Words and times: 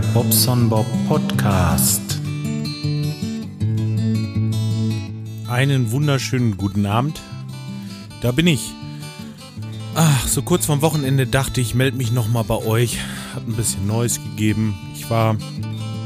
Bobson 0.00 0.68
Bob 0.68 0.86
Podcast. 1.08 2.20
Einen 5.48 5.90
wunderschönen 5.90 6.56
guten 6.56 6.84
Abend. 6.84 7.20
Da 8.20 8.32
bin 8.32 8.46
ich. 8.46 8.72
Ach, 9.94 10.28
so 10.28 10.42
kurz 10.42 10.66
vorm 10.66 10.82
Wochenende 10.82 11.26
dachte 11.26 11.60
ich, 11.60 11.74
melde 11.74 11.96
mich 11.96 12.12
nochmal 12.12 12.44
bei 12.44 12.56
euch. 12.56 12.98
Hab 13.34 13.46
ein 13.46 13.56
bisschen 13.56 13.86
Neues 13.86 14.22
gegeben. 14.22 14.74
Ich 14.94 15.08
war 15.08 15.36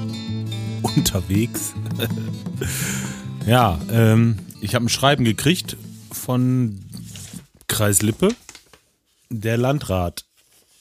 unterwegs. 0.83 1.75
ja, 3.47 3.79
ähm, 3.91 4.39
ich 4.61 4.75
habe 4.75 4.85
ein 4.85 4.89
Schreiben 4.91 5.25
gekriegt 5.25 5.77
von 6.13 6.81
Kreis 7.67 8.03
Lippe. 8.03 8.29
Der 9.31 9.57
Landrat. 9.57 10.25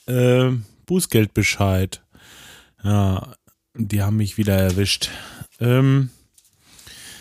Äh, 0.06 0.52
Bußgeldbescheid. 0.86 2.02
Ja, 2.84 3.36
die 3.76 4.02
haben 4.02 4.18
mich 4.18 4.38
wieder 4.38 4.56
erwischt. 4.56 5.10
Ähm, 5.60 6.10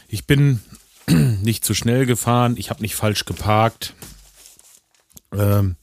ich 0.09 0.27
bin 0.27 0.61
nicht 1.07 1.65
zu 1.65 1.75
schnell 1.75 2.07
gefahren, 2.07 2.57
ich 2.57 2.71
habe 2.71 2.83
nicht 2.83 2.95
falsch 2.95 3.25
geparkt. 3.25 3.95
Ähm, 5.33 5.77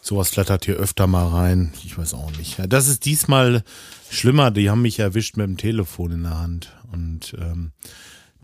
sowas 0.00 0.30
flattert 0.30 0.64
hier 0.64 0.76
öfter 0.76 1.06
mal 1.06 1.28
rein. 1.28 1.72
Ich 1.84 1.96
weiß 1.96 2.14
auch 2.14 2.30
nicht. 2.36 2.60
Das 2.68 2.88
ist 2.88 3.04
diesmal 3.04 3.62
schlimmer. 4.10 4.50
Die 4.50 4.70
haben 4.70 4.82
mich 4.82 4.98
erwischt 4.98 5.36
mit 5.36 5.46
dem 5.46 5.56
Telefon 5.56 6.12
in 6.12 6.22
der 6.24 6.38
Hand. 6.38 6.76
Und 6.90 7.34
ähm, 7.38 7.72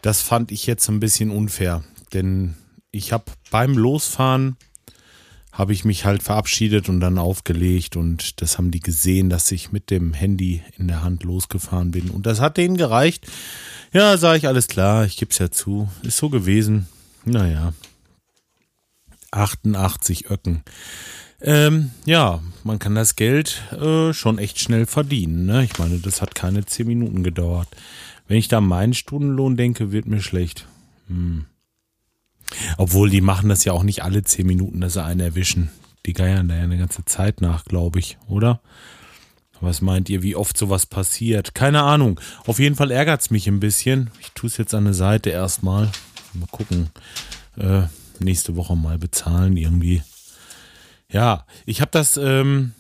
das 0.02 0.20
fand 0.20 0.52
ich 0.52 0.66
jetzt 0.66 0.88
ein 0.88 1.00
bisschen 1.00 1.30
unfair. 1.30 1.82
Denn 2.12 2.54
ich 2.90 3.12
habe 3.12 3.24
beim 3.50 3.76
Losfahren 3.76 4.56
habe 5.55 5.72
ich 5.72 5.84
mich 5.84 6.05
halt 6.05 6.22
verabschiedet 6.22 6.88
und 6.88 7.00
dann 7.00 7.16
aufgelegt 7.16 7.97
und 7.97 8.42
das 8.42 8.58
haben 8.58 8.72
die 8.72 8.80
gesehen, 8.80 9.30
dass 9.30 9.50
ich 9.52 9.70
mit 9.70 9.91
dem 9.91 10.12
Handy 10.12 10.62
in 10.77 10.88
der 10.88 11.02
Hand 11.02 11.22
losgefahren 11.22 11.92
bin 11.92 12.10
und 12.10 12.27
das 12.27 12.41
hat 12.41 12.56
denen 12.56 12.77
gereicht. 12.77 13.27
Ja, 13.92 14.16
sage 14.19 14.38
ich 14.38 14.48
alles 14.48 14.66
klar, 14.66 15.06
ich 15.06 15.16
gebe 15.16 15.30
es 15.30 15.38
ja 15.38 15.50
zu, 15.50 15.88
ist 16.02 16.16
so 16.16 16.28
gewesen. 16.28 16.88
Naja, 17.25 17.72
88 19.30 20.28
Öcken. 20.28 20.64
Ähm, 21.41 21.91
ja, 22.05 22.42
man 22.64 22.80
kann 22.80 22.97
das 22.97 23.14
Geld 23.16 23.62
äh, 23.72 24.12
schon 24.12 24.38
echt 24.38 24.58
schnell 24.58 24.86
verdienen. 24.86 25.47
Ne? 25.47 25.64
Ich 25.64 25.78
meine, 25.78 25.98
das 25.98 26.20
hat 26.20 26.34
keine 26.34 26.64
10 26.64 26.86
Minuten 26.86 27.22
gedauert. 27.22 27.69
Wenn 28.27 28.38
ich 28.38 28.48
da 28.48 28.60
meinen 28.60 28.94
Stundenlohn 28.94 29.56
denke, 29.56 29.92
wird 29.92 30.06
mir 30.06 30.22
schlecht. 30.22 30.66
Hm. 31.08 31.47
Obwohl, 32.77 33.11
die 33.11 33.20
machen 33.20 33.48
das 33.48 33.64
ja 33.64 33.73
auch 33.73 33.83
nicht 33.83 34.03
alle 34.03 34.23
zehn 34.23 34.47
Minuten, 34.47 34.81
dass 34.81 34.95
sie 34.95 35.03
einen 35.03 35.20
erwischen. 35.20 35.70
Die 36.06 36.12
geiern 36.12 36.48
da 36.48 36.56
ja 36.56 36.62
eine 36.62 36.78
ganze 36.78 37.05
Zeit 37.05 37.41
nach, 37.41 37.64
glaube 37.64 37.98
ich, 37.98 38.19
oder? 38.28 38.61
Was 39.61 39.81
meint 39.81 40.11
ihr, 40.11 40.23
wie 40.23 40.37
oft 40.37 40.56
sowas 40.59 40.84
passiert? 40.84 41.55
Keine 41.55 41.83
Ahnung. 41.83 42.20
Auf 42.47 42.59
jeden 42.59 42.75
Fall 42.75 42.91
ärgert 42.91 43.22
es 43.22 43.31
mich 43.31 43.48
ein 43.48 43.61
bisschen. 43.61 44.11
Ich 44.20 44.33
tue 44.33 44.48
es 44.48 44.59
jetzt 44.59 44.75
an 44.75 44.84
der 44.84 44.95
Seite 44.95 45.31
erstmal. 45.31 45.91
Mal 46.34 46.48
gucken. 46.50 46.91
Äh, 47.56 47.83
nächste 48.19 48.56
Woche 48.56 48.77
mal 48.77 48.98
bezahlen 48.98 49.56
irgendwie. 49.56 50.03
Ja, 51.11 51.47
ich 51.65 51.81
habe 51.81 51.91
das, 51.92 52.17
ähm, 52.17 52.72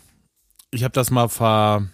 ich 0.70 0.82
das 0.82 1.10
mal 1.10 1.28
ver, 1.28 1.88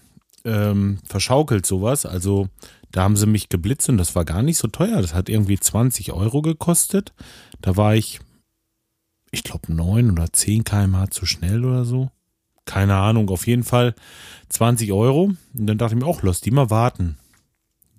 ähm, 0.44 0.98
verschaukelt, 1.06 1.66
sowas. 1.66 2.06
Also 2.06 2.48
da 2.92 3.02
haben 3.02 3.16
sie 3.16 3.26
mich 3.26 3.48
geblitzt 3.48 3.88
und 3.88 3.98
das 3.98 4.14
war 4.14 4.24
gar 4.24 4.42
nicht 4.42 4.58
so 4.58 4.68
teuer. 4.68 5.00
Das 5.00 5.14
hat 5.14 5.28
irgendwie 5.28 5.58
20 5.58 6.12
Euro 6.12 6.42
gekostet. 6.42 7.12
Da 7.60 7.76
war 7.76 7.94
ich, 7.94 8.20
ich 9.30 9.44
glaube, 9.44 9.72
9 9.72 10.10
oder 10.10 10.32
10 10.32 10.64
kmh 10.64 11.10
zu 11.10 11.26
schnell 11.26 11.64
oder 11.64 11.84
so. 11.84 12.10
Keine 12.64 12.96
Ahnung, 12.96 13.28
auf 13.30 13.46
jeden 13.46 13.64
Fall 13.64 13.94
20 14.48 14.92
Euro. 14.92 15.32
Und 15.54 15.66
dann 15.66 15.78
dachte 15.78 15.94
ich 15.94 16.00
mir 16.00 16.06
auch, 16.06 16.22
lass 16.22 16.40
die 16.40 16.50
mal 16.50 16.70
warten. 16.70 17.16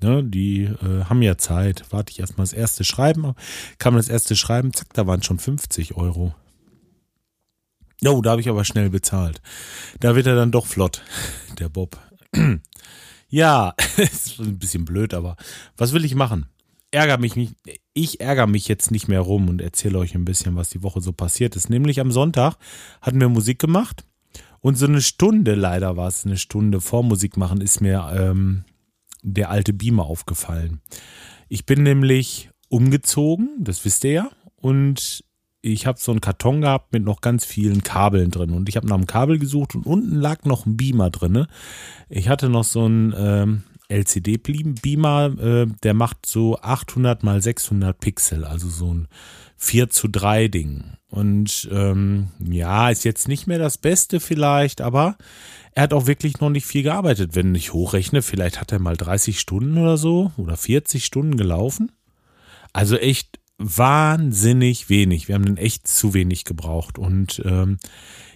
Ne, 0.04 0.24
die 0.24 0.64
äh, 0.64 1.04
haben 1.06 1.22
ja 1.22 1.38
Zeit. 1.38 1.86
Warte 1.92 2.12
ich 2.12 2.20
erstmal 2.20 2.46
das 2.46 2.54
erste 2.54 2.84
Schreiben. 2.84 3.36
Kam 3.78 3.96
das 3.96 4.10
erste 4.10 4.36
Schreiben, 4.36 4.74
zack, 4.74 4.94
da 4.94 5.06
waren 5.06 5.22
schon 5.22 5.38
50 5.38 5.96
Euro. 5.96 6.34
Jo, 8.02 8.20
da 8.22 8.32
habe 8.32 8.42
ich 8.42 8.50
aber 8.50 8.66
schnell 8.66 8.90
bezahlt. 8.90 9.42
Da 10.00 10.16
wird 10.16 10.26
er 10.26 10.36
dann 10.36 10.52
doch 10.52 10.66
flott, 10.66 11.04
der 11.60 11.70
Bob. 11.70 12.00
Ja, 13.32 13.74
ist 13.98 14.40
ein 14.40 14.60
bisschen 14.60 14.86
blöd, 14.86 15.14
aber 15.14 15.38
was 15.78 15.94
will 15.94 16.06
ich 16.06 16.14
machen? 16.14 16.46
Ärger 16.92 17.18
mich 17.18 17.38
nicht. 17.38 17.56
Ich 17.94 18.20
ärgere 18.20 18.48
mich 18.48 18.68
jetzt 18.68 18.92
nicht 18.92 19.08
mehr 19.08 19.22
rum 19.22 19.48
und 19.48 19.62
erzähle 19.62 19.98
euch 19.98 20.14
ein 20.14 20.26
bisschen, 20.26 20.58
was 20.58 20.70
die 20.70 20.84
Woche 20.84 21.02
so 21.02 21.14
passiert 21.14 21.56
ist. 21.56 21.70
Nämlich 21.70 22.02
am 22.02 22.12
Sonntag 22.12 22.58
hatten 23.02 23.20
wir 23.22 23.30
Musik 23.30 23.60
gemacht 23.60 24.06
und 24.60 24.78
so 24.78 24.86
eine 24.86 25.02
Stunde, 25.02 25.56
leider 25.56 25.96
war 25.96 26.10
es 26.10 26.26
eine 26.26 26.38
Stunde 26.38 26.82
vor 26.82 27.04
Musik 27.04 27.38
machen, 27.38 27.62
ist 27.62 27.80
mir 27.80 28.12
ähm, 28.14 28.66
der 29.24 29.50
alte 29.50 29.72
Beamer 29.72 30.06
aufgefallen. 30.06 30.82
Ich 31.48 31.66
bin 31.66 31.84
nämlich 31.84 32.50
umgezogen, 32.68 33.50
das 33.60 33.84
wisst 33.86 34.04
ihr 34.04 34.12
ja, 34.12 34.30
und 34.58 35.24
ich 35.62 35.86
habe 35.86 36.00
so 36.00 36.12
einen 36.12 36.22
Karton 36.22 36.62
gehabt 36.62 36.92
mit 36.92 37.04
noch 37.04 37.22
ganz 37.22 37.46
vielen 37.46 37.84
Kabeln 37.84 38.32
drin 38.32 38.52
und 38.52 38.68
ich 38.68 38.78
habe 38.78 38.88
nach 38.88 38.96
einem 38.96 39.08
Kabel 39.08 39.40
gesucht 39.40 39.76
und 39.76 39.86
unten 39.86 40.16
lag 40.16 40.44
noch 40.44 40.66
ein 40.66 40.78
Beamer 40.78 41.10
drin. 41.10 41.46
Ich 42.10 42.30
hatte 42.30 42.50
noch 42.50 42.64
so 42.64 42.86
einen 42.86 43.14
ähm, 43.16 43.64
LCD-Beamer, 43.90 45.40
äh, 45.40 45.68
der 45.84 45.94
macht 45.94 46.26
so 46.26 46.58
800 46.60 47.24
mal 47.24 47.42
600 47.42 48.00
Pixel, 48.00 48.46
also 48.46 48.70
so 48.70 48.94
ein 48.94 49.08
4 49.58 49.90
zu 49.90 50.08
3 50.08 50.48
Ding. 50.48 50.84
Und 51.10 51.70
ähm, 51.72 52.30
ja, 52.40 52.90
ist 52.90 53.04
jetzt 53.04 53.28
nicht 53.28 53.46
mehr 53.46 53.60
das 53.60 53.78
Beste 53.78 54.20
vielleicht, 54.20 54.82
aber 54.82 55.18
er 55.74 55.84
hat 55.84 55.94
auch 55.94 56.08
wirklich 56.08 56.40
noch 56.40 56.50
nicht 56.50 56.66
viel 56.66 56.84
gearbeitet. 56.84 57.36
Wenn 57.36 57.54
ich 57.54 57.74
hochrechne, 57.74 58.22
vielleicht 58.22 58.60
hat 58.60 58.72
er 58.72 58.80
mal 58.80 58.98
30 58.98 59.40
Stunden 59.40 59.78
oder 59.78 59.98
so 59.98 60.32
oder 60.38 60.56
40 60.58 61.06
Stunden 61.06 61.38
gelaufen. 61.38 61.92
Also 62.74 62.96
echt 62.96 63.41
wahnsinnig 63.62 64.90
wenig. 64.90 65.28
Wir 65.28 65.36
haben 65.36 65.46
den 65.46 65.58
echt 65.58 65.88
zu 65.88 66.14
wenig 66.14 66.46
gebraucht. 66.46 66.98
Und 66.98 67.42
ähm, 67.46 67.78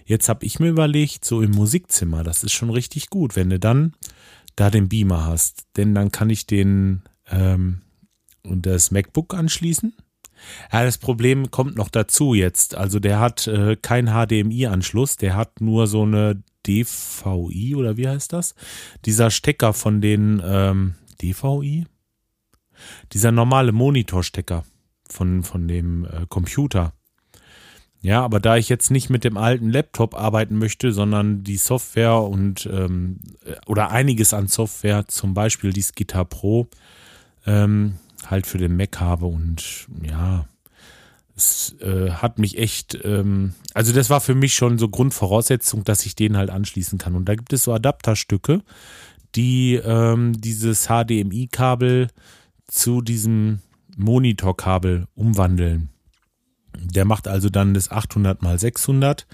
jetzt 0.04 0.28
habe 0.28 0.46
ich 0.46 0.60
mir 0.60 0.68
überlegt, 0.68 1.24
so 1.24 1.42
im 1.42 1.50
Musikzimmer, 1.50 2.22
das 2.22 2.44
ist 2.44 2.52
schon 2.52 2.70
richtig 2.70 3.10
gut, 3.10 3.36
wenn 3.36 3.50
du 3.50 3.58
dann 3.58 3.94
da 4.54 4.70
den 4.70 4.88
Beamer 4.88 5.26
hast. 5.26 5.64
Denn 5.76 5.94
dann 5.94 6.12
kann 6.12 6.30
ich 6.30 6.46
den 6.46 7.02
ähm, 7.30 7.82
das 8.42 8.90
MacBook 8.90 9.34
anschließen. 9.34 9.94
Ja, 10.72 10.84
das 10.84 10.98
Problem 10.98 11.50
kommt 11.50 11.76
noch 11.76 11.88
dazu 11.88 12.34
jetzt. 12.34 12.74
Also 12.74 13.00
der 13.00 13.20
hat 13.20 13.46
äh, 13.46 13.76
kein 13.76 14.06
HDMI-Anschluss, 14.06 15.16
der 15.16 15.34
hat 15.34 15.60
nur 15.60 15.86
so 15.86 16.02
eine 16.02 16.42
DVI 16.66 17.74
oder 17.74 17.96
wie 17.96 18.08
heißt 18.08 18.32
das? 18.32 18.54
Dieser 19.04 19.30
Stecker 19.30 19.72
von 19.72 20.00
den 20.00 20.42
ähm, 20.44 20.94
DVI? 21.22 21.86
Dieser 23.12 23.32
normale 23.32 23.72
Monitorstecker 23.72 24.64
von, 25.08 25.42
von 25.42 25.68
dem 25.68 26.04
äh, 26.04 26.26
Computer. 26.28 26.92
Ja, 28.02 28.22
aber 28.22 28.38
da 28.40 28.56
ich 28.56 28.68
jetzt 28.68 28.90
nicht 28.90 29.10
mit 29.10 29.24
dem 29.24 29.36
alten 29.36 29.70
Laptop 29.70 30.14
arbeiten 30.14 30.58
möchte, 30.58 30.92
sondern 30.92 31.42
die 31.42 31.56
Software 31.56 32.18
und 32.18 32.66
ähm, 32.72 33.18
äh, 33.44 33.54
oder 33.66 33.90
einiges 33.90 34.32
an 34.32 34.48
Software, 34.48 35.08
zum 35.08 35.34
Beispiel 35.34 35.72
dieses 35.72 35.94
Guitar 35.94 36.24
Pro, 36.24 36.68
ähm, 37.46 37.94
halt 38.26 38.46
für 38.46 38.58
den 38.58 38.76
Mac 38.76 39.00
habe 39.00 39.26
und 39.26 39.86
ja, 40.02 40.46
es 41.36 41.76
äh, 41.80 42.10
hat 42.10 42.38
mich 42.38 42.58
echt, 42.58 42.98
ähm, 43.04 43.54
also 43.74 43.92
das 43.92 44.08
war 44.08 44.20
für 44.20 44.34
mich 44.34 44.54
schon 44.54 44.78
so 44.78 44.88
Grundvoraussetzung, 44.88 45.84
dass 45.84 46.06
ich 46.06 46.16
den 46.16 46.36
halt 46.36 46.48
anschließen 46.48 46.98
kann. 46.98 47.14
Und 47.14 47.28
da 47.28 47.34
gibt 47.34 47.52
es 47.52 47.64
so 47.64 47.74
Adapterstücke, 47.74 48.62
die 49.34 49.74
ähm, 49.74 50.32
dieses 50.40 50.86
HDMI-Kabel 50.86 52.08
zu 52.68 53.02
diesem 53.02 53.60
Monitorkabel 53.96 55.08
umwandeln. 55.14 55.88
Der 56.78 57.04
macht 57.04 57.26
also 57.26 57.48
dann 57.48 57.74
das 57.74 57.90
800 57.90 58.42
mal 58.42 58.56
600, 58.58 59.26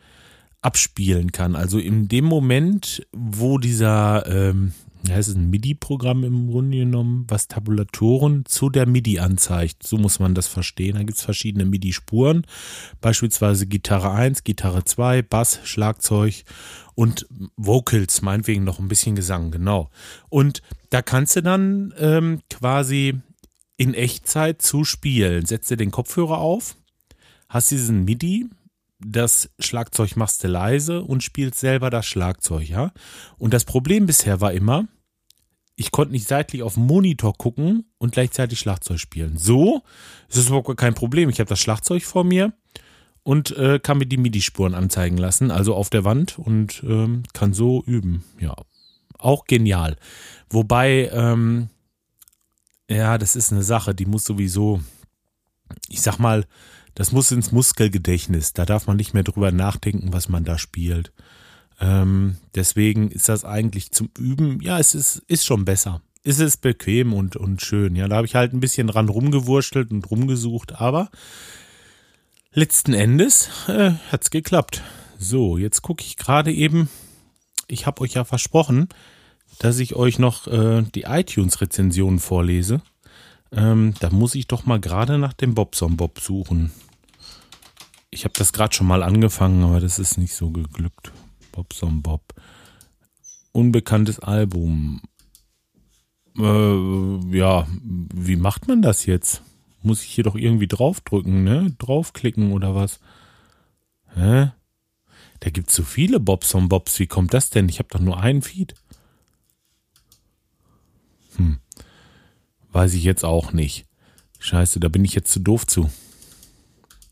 abspielen 0.61 1.31
kann. 1.31 1.55
Also 1.55 1.77
in 1.77 2.07
dem 2.07 2.25
Moment, 2.25 3.05
wo 3.11 3.57
dieser, 3.57 4.25
ähm, 4.27 4.73
ja, 5.07 5.17
es 5.17 5.27
ist 5.27 5.35
ein 5.35 5.49
MIDI-Programm 5.49 6.23
im 6.23 6.47
Grunde 6.49 6.77
genommen, 6.77 7.25
was 7.27 7.47
Tabulatoren 7.47 8.45
zu 8.45 8.69
der 8.69 8.85
MIDI 8.85 9.19
anzeigt. 9.19 9.85
So 9.85 9.97
muss 9.97 10.19
man 10.19 10.35
das 10.35 10.47
verstehen. 10.47 10.95
Da 10.95 11.03
gibt 11.03 11.17
es 11.17 11.23
verschiedene 11.23 11.65
MIDI-Spuren, 11.65 12.45
beispielsweise 13.01 13.65
Gitarre 13.65 14.11
1, 14.11 14.43
Gitarre 14.43 14.83
2, 14.83 15.23
Bass, 15.23 15.59
Schlagzeug 15.63 16.43
und 16.93 17.27
Vocals, 17.57 18.21
meinetwegen 18.21 18.63
noch 18.63 18.79
ein 18.79 18.87
bisschen 18.87 19.15
Gesang, 19.15 19.49
genau. 19.49 19.89
Und 20.29 20.61
da 20.91 21.01
kannst 21.01 21.35
du 21.35 21.41
dann 21.41 21.93
ähm, 21.97 22.41
quasi 22.49 23.15
in 23.77 23.95
Echtzeit 23.95 24.61
zuspielen. 24.61 25.45
Setzt 25.45 25.71
dir 25.71 25.77
den 25.77 25.91
Kopfhörer 25.91 26.37
auf, 26.37 26.75
hast 27.49 27.71
diesen 27.71 28.05
MIDI, 28.05 28.47
das 29.05 29.49
Schlagzeug 29.59 30.15
machst 30.15 30.43
du 30.43 30.47
leise 30.47 31.01
und 31.01 31.23
spielst 31.23 31.59
selber 31.59 31.89
das 31.89 32.05
Schlagzeug, 32.05 32.69
ja. 32.69 32.91
Und 33.37 33.53
das 33.53 33.65
Problem 33.65 34.05
bisher 34.05 34.41
war 34.41 34.53
immer, 34.53 34.87
ich 35.75 35.91
konnte 35.91 36.11
nicht 36.11 36.27
seitlich 36.27 36.63
auf 36.63 36.75
den 36.75 36.85
Monitor 36.85 37.33
gucken 37.33 37.85
und 37.97 38.13
gleichzeitig 38.13 38.59
Schlagzeug 38.59 38.99
spielen. 38.99 39.37
So 39.37 39.81
ist 40.29 40.47
überhaupt 40.47 40.77
kein 40.77 40.93
Problem. 40.93 41.29
Ich 41.29 41.39
habe 41.39 41.49
das 41.49 41.59
Schlagzeug 41.59 42.03
vor 42.03 42.23
mir 42.23 42.53
und 43.23 43.55
äh, 43.57 43.79
kann 43.79 43.97
mir 43.97 44.05
die 44.05 44.17
MIDI-Spuren 44.17 44.75
anzeigen 44.75 45.17
lassen, 45.17 45.51
also 45.51 45.75
auf 45.75 45.89
der 45.89 46.03
Wand 46.03 46.37
und 46.37 46.83
ähm, 46.83 47.23
kann 47.33 47.53
so 47.53 47.83
üben. 47.83 48.23
Ja, 48.39 48.55
auch 49.17 49.45
genial. 49.45 49.95
Wobei, 50.49 51.09
ähm, 51.13 51.69
ja, 52.89 53.17
das 53.17 53.35
ist 53.35 53.51
eine 53.51 53.63
Sache, 53.63 53.95
die 53.95 54.05
muss 54.05 54.25
sowieso, 54.25 54.81
ich 55.89 56.01
sag 56.01 56.19
mal, 56.19 56.45
das 56.95 57.11
muss 57.11 57.31
ins 57.31 57.51
Muskelgedächtnis. 57.51 58.53
Da 58.53 58.65
darf 58.65 58.87
man 58.87 58.97
nicht 58.97 59.13
mehr 59.13 59.23
drüber 59.23 59.51
nachdenken, 59.51 60.13
was 60.13 60.29
man 60.29 60.43
da 60.43 60.57
spielt. 60.57 61.13
Ähm, 61.79 62.37
deswegen 62.53 63.09
ist 63.09 63.29
das 63.29 63.43
eigentlich 63.43 63.91
zum 63.91 64.09
Üben, 64.17 64.61
ja, 64.61 64.77
es 64.77 64.93
ist, 64.93 65.23
ist 65.27 65.45
schon 65.45 65.65
besser. 65.65 66.01
Es 66.23 66.39
ist 66.39 66.61
bequem 66.61 67.13
und, 67.13 67.35
und 67.35 67.61
schön. 67.61 67.95
Ja, 67.95 68.07
da 68.07 68.17
habe 68.17 68.27
ich 68.27 68.35
halt 68.35 68.53
ein 68.53 68.59
bisschen 68.59 68.87
dran 68.87 69.09
rumgewurschtelt 69.09 69.89
und 69.89 70.09
rumgesucht, 70.11 70.79
aber 70.79 71.09
letzten 72.53 72.93
Endes 72.93 73.49
äh, 73.67 73.93
hat 74.11 74.23
es 74.23 74.29
geklappt. 74.29 74.83
So, 75.17 75.57
jetzt 75.57 75.81
gucke 75.81 76.03
ich 76.03 76.17
gerade 76.17 76.51
eben. 76.51 76.89
Ich 77.67 77.87
habe 77.87 78.01
euch 78.01 78.13
ja 78.13 78.25
versprochen, 78.25 78.89
dass 79.57 79.79
ich 79.79 79.95
euch 79.95 80.19
noch 80.19 80.47
äh, 80.47 80.83
die 80.93 81.03
iTunes-Rezensionen 81.03 82.19
vorlese. 82.19 82.81
Ähm, 83.53 83.93
da 83.99 84.09
muss 84.09 84.35
ich 84.35 84.47
doch 84.47 84.65
mal 84.65 84.79
gerade 84.79 85.17
nach 85.17 85.33
dem 85.33 85.53
Bobson 85.53 85.97
Bob 85.97 86.19
suchen. 86.19 86.71
Ich 88.09 88.23
habe 88.23 88.33
das 88.37 88.53
gerade 88.53 88.73
schon 88.73 88.87
mal 88.87 89.03
angefangen, 89.03 89.63
aber 89.63 89.79
das 89.79 89.99
ist 89.99 90.17
nicht 90.17 90.33
so 90.33 90.51
geglückt. 90.51 91.11
Bobson 91.51 92.01
Bob. 92.01 92.33
Unbekanntes 93.51 94.19
Album. 94.19 95.01
Äh, 96.37 97.37
ja, 97.37 97.67
wie 97.83 98.37
macht 98.37 98.67
man 98.67 98.81
das 98.81 99.05
jetzt? 99.05 99.41
Muss 99.81 100.03
ich 100.03 100.11
hier 100.11 100.23
doch 100.23 100.35
irgendwie 100.35 100.67
draufdrücken, 100.67 101.43
ne? 101.43 101.75
Draufklicken 101.77 102.51
oder 102.53 102.75
was? 102.75 102.99
Hä? 104.15 104.51
Da 105.39 105.49
gibt's 105.49 105.75
so 105.75 105.83
viele 105.83 106.19
Bobson 106.19 106.69
Bobs. 106.69 106.99
Wie 106.99 107.07
kommt 107.07 107.33
das 107.33 107.49
denn? 107.49 107.67
Ich 107.67 107.79
habe 107.79 107.89
doch 107.89 107.99
nur 107.99 108.19
einen 108.19 108.43
Feed. 108.43 108.75
Weiß 112.81 112.95
ich 112.95 113.03
jetzt 113.03 113.23
auch 113.23 113.53
nicht. 113.53 113.85
Scheiße, 114.39 114.79
da 114.79 114.87
bin 114.87 115.05
ich 115.05 115.13
jetzt 115.13 115.31
zu 115.31 115.39
doof 115.39 115.67
zu. 115.67 115.91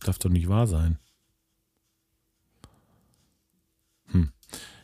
Darf 0.03 0.17
doch 0.17 0.31
nicht 0.31 0.49
wahr 0.49 0.65
sein. 0.65 0.97
Hm. 4.07 4.31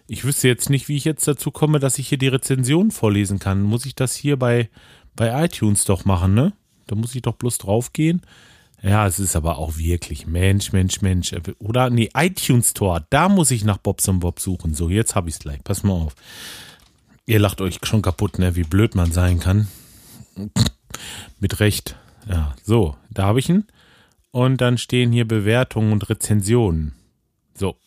Ich 0.06 0.26
wüsste 0.26 0.48
jetzt 0.48 0.70
nicht, 0.70 0.88
wie 0.88 0.96
ich 0.96 1.04
jetzt 1.04 1.28
dazu 1.28 1.50
komme, 1.50 1.80
dass 1.80 1.98
ich 1.98 2.10
hier 2.10 2.20
die 2.20 2.28
Rezension 2.28 2.92
vorlesen 2.92 3.40
kann. 3.40 3.64
Muss 3.64 3.88
ich 3.88 3.96
das 3.96 4.14
hier 4.14 4.38
bei, 4.38 4.70
bei 5.16 5.46
iTunes 5.46 5.86
doch 5.86 6.06
machen, 6.06 6.36
ne? 6.36 6.54
Da 6.86 6.94
muss 6.94 7.16
ich 7.16 7.24
doch 7.24 7.34
bloß 7.34 7.58
draufgehen. 7.58 8.22
Ja, 8.84 9.08
es 9.08 9.18
ist 9.18 9.36
aber 9.36 9.58
auch 9.58 9.78
wirklich 9.78 10.28
Mensch, 10.28 10.72
Mensch, 10.72 11.02
Mensch. 11.02 11.34
Oder 11.58 11.90
nee, 11.90 12.12
iTunes 12.14 12.70
Store. 12.70 13.08
Da 13.10 13.28
muss 13.28 13.50
ich 13.50 13.64
nach 13.64 13.78
Bobson 13.78 14.20
Bob 14.20 14.40
suchen. 14.40 14.76
So, 14.76 14.92
jetzt 14.92 15.16
habe 15.16 15.30
ich 15.30 15.36
es 15.38 15.40
gleich. 15.40 15.64
Pass 15.64 15.82
mal 15.82 15.94
auf. 15.94 16.14
Ihr 17.26 17.40
lacht 17.40 17.60
euch 17.60 17.80
schon 17.82 18.04
kaputt, 18.04 18.38
ne? 18.38 18.56
Wie 18.56 18.62
blöd 18.62 18.94
man 18.94 19.12
sein 19.12 19.40
kann. 19.40 19.68
Mit 21.40 21.60
Recht. 21.60 21.96
Ja, 22.30 22.56
so, 22.64 22.96
da 23.12 23.24
habe 23.24 23.40
ich 23.40 23.50
ihn. 23.50 23.66
Und 24.32 24.60
dann 24.62 24.78
stehen 24.78 25.12
hier 25.12 25.28
Bewertungen 25.28 25.94
und 25.94 26.10
Rezensionen. 26.10 26.94
So. 27.54 27.78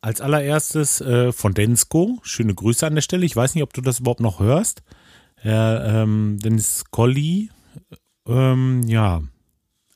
Als 0.00 0.20
allererstes 0.20 1.00
äh, 1.00 1.32
von 1.32 1.54
Densko. 1.54 2.18
Schöne 2.22 2.54
Grüße 2.54 2.86
an 2.86 2.96
der 2.96 3.02
Stelle. 3.02 3.24
Ich 3.24 3.36
weiß 3.36 3.54
nicht, 3.54 3.62
ob 3.62 3.72
du 3.72 3.80
das 3.80 4.00
überhaupt 4.00 4.20
noch 4.20 4.40
hörst. 4.40 4.82
Herr 5.36 6.02
ähm, 6.02 6.38
Dennis 6.42 6.84
Colli. 6.90 7.50
Ähm, 8.26 8.82
ja, 8.86 9.22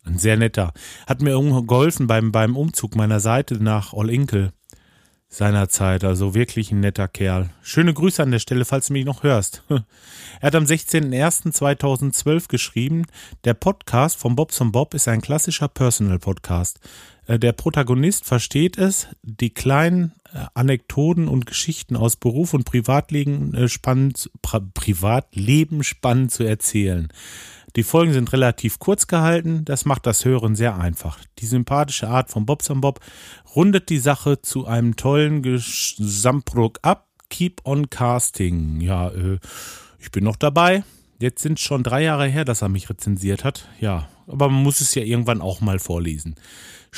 ein 0.05 0.19
sehr 0.19 0.37
netter. 0.37 0.73
Hat 1.07 1.21
mir 1.21 1.33
geholfen 1.65 2.07
beim, 2.07 2.31
beim 2.31 2.57
Umzug 2.57 2.95
meiner 2.95 3.21
Seite 3.21 3.63
nach 3.63 3.93
Ollinkel 3.93 4.53
seiner 4.53 4.53
Zeit. 5.29 6.05
Also 6.05 6.35
wirklich 6.35 6.73
ein 6.73 6.81
netter 6.81 7.09
Kerl. 7.09 7.51
Schöne 7.63 7.93
Grüße 7.93 8.23
an 8.23 8.31
der 8.31 8.39
Stelle, 8.39 8.65
falls 8.65 8.87
du 8.87 8.93
mich 8.93 9.05
noch 9.05 9.23
hörst. 9.23 9.63
Er 10.41 10.49
hat 10.49 10.55
am 10.55 10.65
16.01.2012 10.65 12.49
geschrieben, 12.49 13.07
der 13.45 13.55
Podcast 13.55 14.19
von 14.19 14.37
Bobson 14.37 14.71
Bob 14.71 14.93
ist 14.93 15.09
ein 15.09 15.23
klassischer 15.23 15.69
Personal-Podcast. 15.69 16.79
Äh, 17.27 17.39
der 17.39 17.53
Protagonist 17.53 18.27
versteht 18.27 18.77
es, 18.77 19.09
die 19.23 19.51
kleinen 19.51 20.13
äh, 20.33 20.45
Anekdoten 20.55 21.29
und 21.29 21.47
Geschichten 21.47 21.97
aus 21.97 22.17
Beruf 22.17 22.55
und 22.55 22.65
Privatleben 22.65 23.55
äh, 23.55 23.69
spannend, 23.69 24.31
Privatleben 24.43 25.83
spannend 25.85 26.33
zu 26.33 26.45
erzählen. 26.45 27.09
Die 27.77 27.83
Folgen 27.83 28.15
sind 28.15 28.33
relativ 28.33 28.79
kurz 28.79 29.07
gehalten, 29.07 29.67
das 29.67 29.85
macht 29.85 30.07
das 30.07 30.25
Hören 30.25 30.57
sehr 30.57 30.79
einfach. 30.79 31.19
Die 31.39 31.47
sympathische 31.47 32.09
Art 32.09 32.31
von 32.31 32.47
Bobson 32.47 32.81
Bob 32.81 33.01
rundet 33.55 33.91
die 33.91 33.99
Sache 33.99 34.41
zu 34.41 34.67
einem 34.67 34.97
tollen 34.97 35.43
Gesamtprodukt 35.43 36.83
ab. 36.83 37.07
Keep 37.29 37.67
on 37.67 37.91
casting. 37.91 38.81
Ja, 38.81 39.11
äh, 39.11 39.39
ich 39.99 40.11
bin 40.11 40.25
noch 40.25 40.37
dabei. 40.37 40.85
Jetzt 41.19 41.43
sind 41.43 41.61
schon 41.61 41.83
drei 41.83 42.03
Jahre 42.03 42.27
her, 42.27 42.47
dass 42.47 42.63
er 42.63 42.71
mich 42.71 42.89
rezensiert 42.89 43.45
hat. 43.45 43.69
Ja, 43.79 44.09
aber 44.27 44.49
man 44.49 44.63
muss 44.63 44.81
es 44.81 44.95
ja 44.95 45.03
irgendwann 45.03 45.41
auch 45.41 45.61
mal 45.61 45.79
vorlesen. 45.79 46.37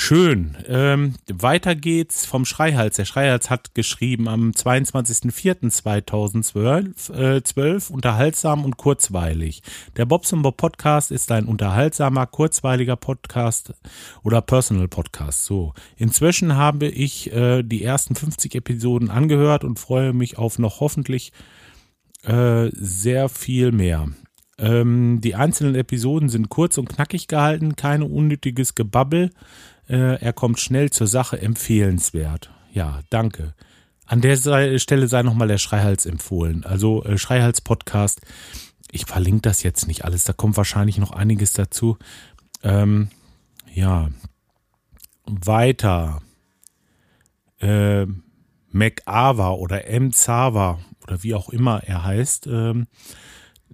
Schön. 0.00 0.56
Ähm, 0.68 1.14
weiter 1.26 1.74
geht's 1.74 2.24
vom 2.24 2.44
Schreihals. 2.44 2.94
Der 2.96 3.04
Schreihals 3.04 3.50
hat 3.50 3.74
geschrieben 3.74 4.28
am 4.28 4.52
22.04.2012 4.52 7.36
äh, 7.36 7.42
12, 7.42 7.90
unterhaltsam 7.90 8.64
und 8.64 8.76
kurzweilig. 8.76 9.60
Der 9.96 10.04
Bobs 10.04 10.30
Bob 10.30 10.56
Podcast 10.56 11.10
ist 11.10 11.32
ein 11.32 11.46
unterhaltsamer, 11.46 12.26
kurzweiliger 12.26 12.94
Podcast 12.94 13.74
oder 14.22 14.40
Personal 14.40 14.86
Podcast. 14.86 15.46
So. 15.46 15.74
Inzwischen 15.96 16.54
habe 16.54 16.86
ich 16.86 17.32
äh, 17.32 17.64
die 17.64 17.82
ersten 17.82 18.14
50 18.14 18.54
Episoden 18.54 19.10
angehört 19.10 19.64
und 19.64 19.80
freue 19.80 20.12
mich 20.12 20.38
auf 20.38 20.60
noch 20.60 20.78
hoffentlich 20.78 21.32
äh, 22.22 22.68
sehr 22.72 23.28
viel 23.28 23.72
mehr. 23.72 24.06
Ähm, 24.58 25.20
die 25.20 25.34
einzelnen 25.34 25.74
Episoden 25.74 26.28
sind 26.28 26.48
kurz 26.48 26.78
und 26.78 26.88
knackig 26.88 27.28
gehalten, 27.28 27.76
kein 27.76 28.02
unnötiges 28.02 28.74
Gebabbel. 28.74 29.30
Äh, 29.88 30.20
er 30.20 30.32
kommt 30.32 30.60
schnell 30.60 30.90
zur 30.90 31.06
Sache, 31.06 31.40
empfehlenswert. 31.40 32.50
Ja, 32.72 33.00
danke. 33.10 33.54
An 34.06 34.20
der 34.20 34.78
Stelle 34.78 35.06
sei 35.06 35.22
nochmal 35.22 35.48
der 35.48 35.58
Schreihals 35.58 36.06
empfohlen. 36.06 36.64
Also 36.64 37.04
äh, 37.04 37.18
Schreihals 37.18 37.60
Podcast. 37.60 38.20
Ich 38.90 39.04
verlinke 39.04 39.42
das 39.42 39.62
jetzt 39.62 39.86
nicht 39.86 40.04
alles. 40.04 40.24
Da 40.24 40.32
kommt 40.32 40.56
wahrscheinlich 40.56 40.98
noch 40.98 41.12
einiges 41.12 41.52
dazu. 41.52 41.98
Ähm, 42.62 43.08
ja. 43.72 44.08
Weiter. 45.26 46.22
Äh, 47.60 48.06
MacAva 48.70 49.50
oder 49.50 49.86
M-Zava 49.86 50.78
oder 51.02 51.22
wie 51.22 51.34
auch 51.34 51.48
immer 51.50 51.82
er 51.84 52.04
heißt, 52.04 52.46
ähm, 52.46 52.86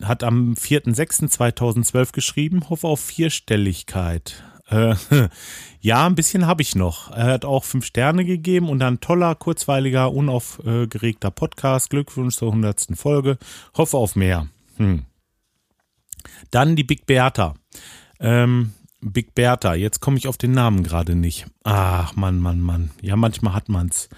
hat 0.03 0.23
am 0.23 0.55
4.6.2012 0.55 2.13
geschrieben, 2.13 2.69
hoffe 2.69 2.89
auf 2.89 3.01
Vierstelligkeit. 3.01 4.43
Äh, 4.69 4.95
ja, 5.81 6.07
ein 6.07 6.15
bisschen 6.15 6.47
habe 6.47 6.63
ich 6.63 6.75
noch. 6.75 7.11
Er 7.11 7.27
hat 7.27 7.45
auch 7.45 7.65
fünf 7.65 7.85
Sterne 7.85 8.25
gegeben 8.25 8.69
und 8.69 8.83
ein 8.83 9.01
toller, 9.01 9.35
kurzweiliger, 9.35 10.13
unaufgeregter 10.13 11.31
Podcast. 11.31 11.91
Glückwunsch 11.91 12.37
zur 12.37 12.53
hundertsten 12.53 12.97
Folge. 12.97 13.39
Hoffe 13.77 13.97
auf 13.97 14.17
mehr. 14.17 14.49
Hm. 14.77 15.05
Dann 16.51 16.77
die 16.77 16.85
Big 16.85 17.07
Beata. 17.07 17.55
Ähm, 18.21 18.73
Big 19.01 19.35
Bertha. 19.35 19.75
Jetzt 19.75 20.01
komme 20.01 20.17
ich 20.17 20.29
auf 20.29 20.39
den 20.39 20.53
Namen 20.53 20.83
gerade 20.83 21.15
nicht. 21.15 21.47
Ach, 21.63 22.17
Mann, 22.17 22.39
Mann, 22.39 22.61
Mann. 22.61 22.91
Ja, 23.03 23.17
manchmal 23.17 23.53
hat 23.53 23.69
man's. 23.69 24.09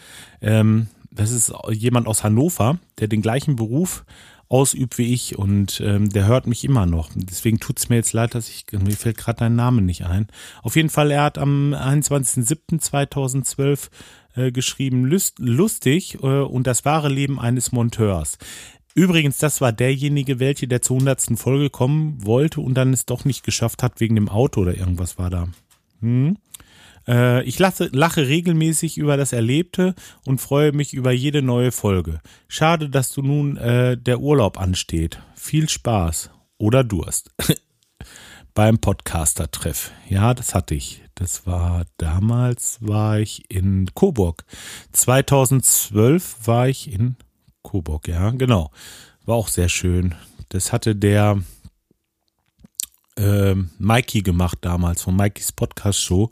Ähm, 0.41 0.89
das 1.11 1.33
ist 1.33 1.53
jemand 1.71 2.07
aus 2.07 2.23
Hannover, 2.23 2.79
der 2.99 3.09
den 3.09 3.23
gleichen 3.23 3.57
Beruf 3.57 4.05
ausübt 4.49 4.99
wie 4.99 5.13
ich 5.13 5.37
und 5.37 5.83
ähm, 5.85 6.09
der 6.09 6.27
hört 6.27 6.47
mich 6.47 6.65
immer 6.65 6.87
noch. 6.87 7.11
Deswegen 7.15 7.59
tut's 7.59 7.89
mir 7.89 7.97
jetzt 7.97 8.13
leid, 8.13 8.35
dass 8.35 8.49
ich, 8.49 8.67
mir 8.73 8.97
fällt 8.97 9.19
gerade 9.19 9.41
dein 9.41 9.57
Name 9.57 9.83
nicht 9.83 10.07
ein. 10.07 10.29
Auf 10.63 10.77
jeden 10.77 10.91
Fall, 10.91 11.11
er 11.11 11.25
hat 11.25 11.39
am 11.39 11.75
21.07.2012 11.75 13.89
äh, 14.37 14.53
geschrieben, 14.53 15.05
lust, 15.05 15.39
lustig 15.39 16.19
äh, 16.23 16.43
und 16.43 16.67
das 16.67 16.85
wahre 16.85 17.09
Leben 17.09 17.41
eines 17.41 17.73
Monteurs. 17.73 18.39
Übrigens, 18.95 19.39
das 19.39 19.61
war 19.61 19.73
derjenige, 19.73 20.39
welche 20.39 20.69
der 20.69 20.81
zur 20.81 20.99
hundertsten 20.99 21.37
Folge 21.37 21.69
kommen 21.69 22.25
wollte 22.25 22.61
und 22.61 22.75
dann 22.75 22.93
es 22.93 23.05
doch 23.05 23.27
nicht 23.27 23.45
geschafft 23.45 23.83
hat 23.83 24.01
wegen 24.01 24.15
dem 24.15 24.29
Auto 24.29 24.63
oder 24.63 24.77
irgendwas 24.77 25.19
war 25.19 25.29
da. 25.29 25.49
Hm? 26.01 26.39
Äh, 27.09 27.45
ich 27.45 27.59
lache, 27.59 27.89
lache 27.93 28.29
regelmäßig 28.29 28.99
über 28.99 29.17
das 29.17 29.33
Erlebte 29.33 29.95
und 30.25 30.41
freue 30.41 30.73
mich 30.73 30.95
über 30.95 31.13
jede 31.13 31.43
neue 31.43 31.73
Folge. 31.73 32.21
Schade, 32.49 32.89
dass 32.89 33.11
du 33.11 33.23
nun 33.23 33.57
äh, 33.57 33.97
der 33.97 34.21
Urlaub 34.21 34.59
ansteht. 34.59 35.21
Viel 35.35 35.69
Spaß 35.69 36.31
oder 36.59 36.85
Durst. 36.85 37.31
Beim 38.55 38.79
Podcaster-Treff. 38.79 39.93
Ja, 40.09 40.33
das 40.33 40.55
hatte 40.55 40.75
ich. 40.75 41.03
Das 41.15 41.47
war 41.47 41.85
damals 41.97 42.79
war 42.81 43.19
ich 43.19 43.51
in 43.51 43.91
Coburg. 43.95 44.45
2012 44.93 46.47
war 46.47 46.69
ich 46.69 46.93
in 46.93 47.17
Coburg, 47.63 48.07
ja, 48.09 48.31
genau. 48.31 48.71
War 49.25 49.37
auch 49.37 49.49
sehr 49.49 49.69
schön. 49.69 50.15
Das 50.51 50.73
hatte 50.73 50.95
der 50.95 51.41
äh, 53.17 53.55
Mikey 53.79 54.23
gemacht 54.23 54.59
damals 54.61 55.03
von 55.03 55.17
Mikeys 55.17 55.53
Podcast 55.53 56.01
Show 56.01 56.31